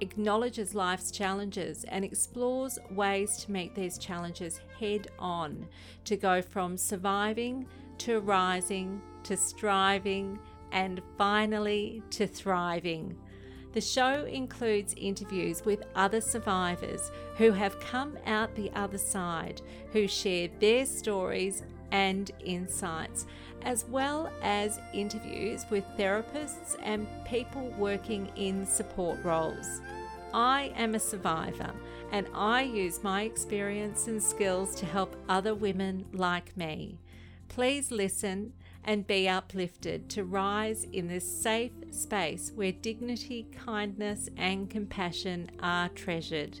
[0.00, 5.66] acknowledges life's challenges and explores ways to meet these challenges head on
[6.04, 7.66] to go from surviving
[7.98, 10.38] to rising to striving
[10.72, 13.16] and finally to thriving.
[13.72, 19.62] The show includes interviews with other survivors who have come out the other side,
[19.92, 23.26] who share their stories and insights,
[23.62, 29.80] as well as interviews with therapists and people working in support roles.
[30.32, 31.72] I am a survivor
[32.12, 36.98] and I use my experience and skills to help other women like me.
[37.48, 38.52] Please listen
[38.84, 45.88] and be uplifted to rise in this safe space where dignity, kindness, and compassion are
[45.90, 46.60] treasured.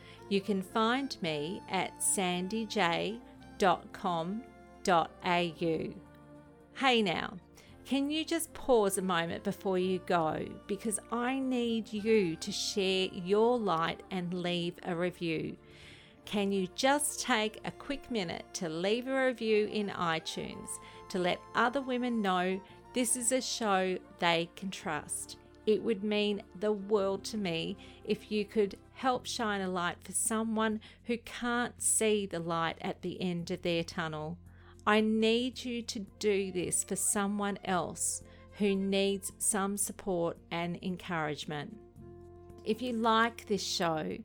[0.31, 3.19] You can find me at sandyj.com.au.
[6.73, 7.33] Hey now,
[7.83, 10.45] can you just pause a moment before you go?
[10.67, 15.57] Because I need you to share your light and leave a review.
[16.23, 20.69] Can you just take a quick minute to leave a review in iTunes
[21.09, 22.61] to let other women know
[22.93, 25.35] this is a show they can trust?
[25.65, 27.75] It would mean the world to me
[28.05, 33.01] if you could help shine a light for someone who can't see the light at
[33.01, 34.37] the end of their tunnel.
[34.85, 38.21] I need you to do this for someone else
[38.59, 41.75] who needs some support and encouragement.
[42.63, 44.19] If you like this show,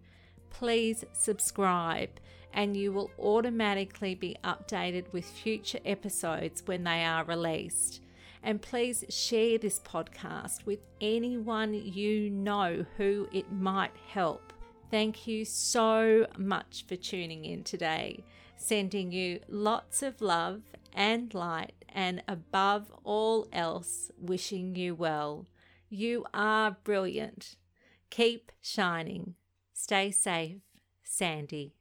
[0.51, 2.11] please subscribe
[2.53, 8.03] and you will automatically be updated with future episodes when they are released.
[8.43, 14.46] And please share this podcast with anyone you know who it might help.
[14.91, 18.25] Thank you so much for tuning in today.
[18.57, 20.63] Sending you lots of love
[20.95, 25.47] and light, and above all else, wishing you well.
[25.91, 27.57] You are brilliant.
[28.11, 29.35] Keep shining.
[29.75, 30.63] Stay safe,
[31.05, 31.76] Sandy.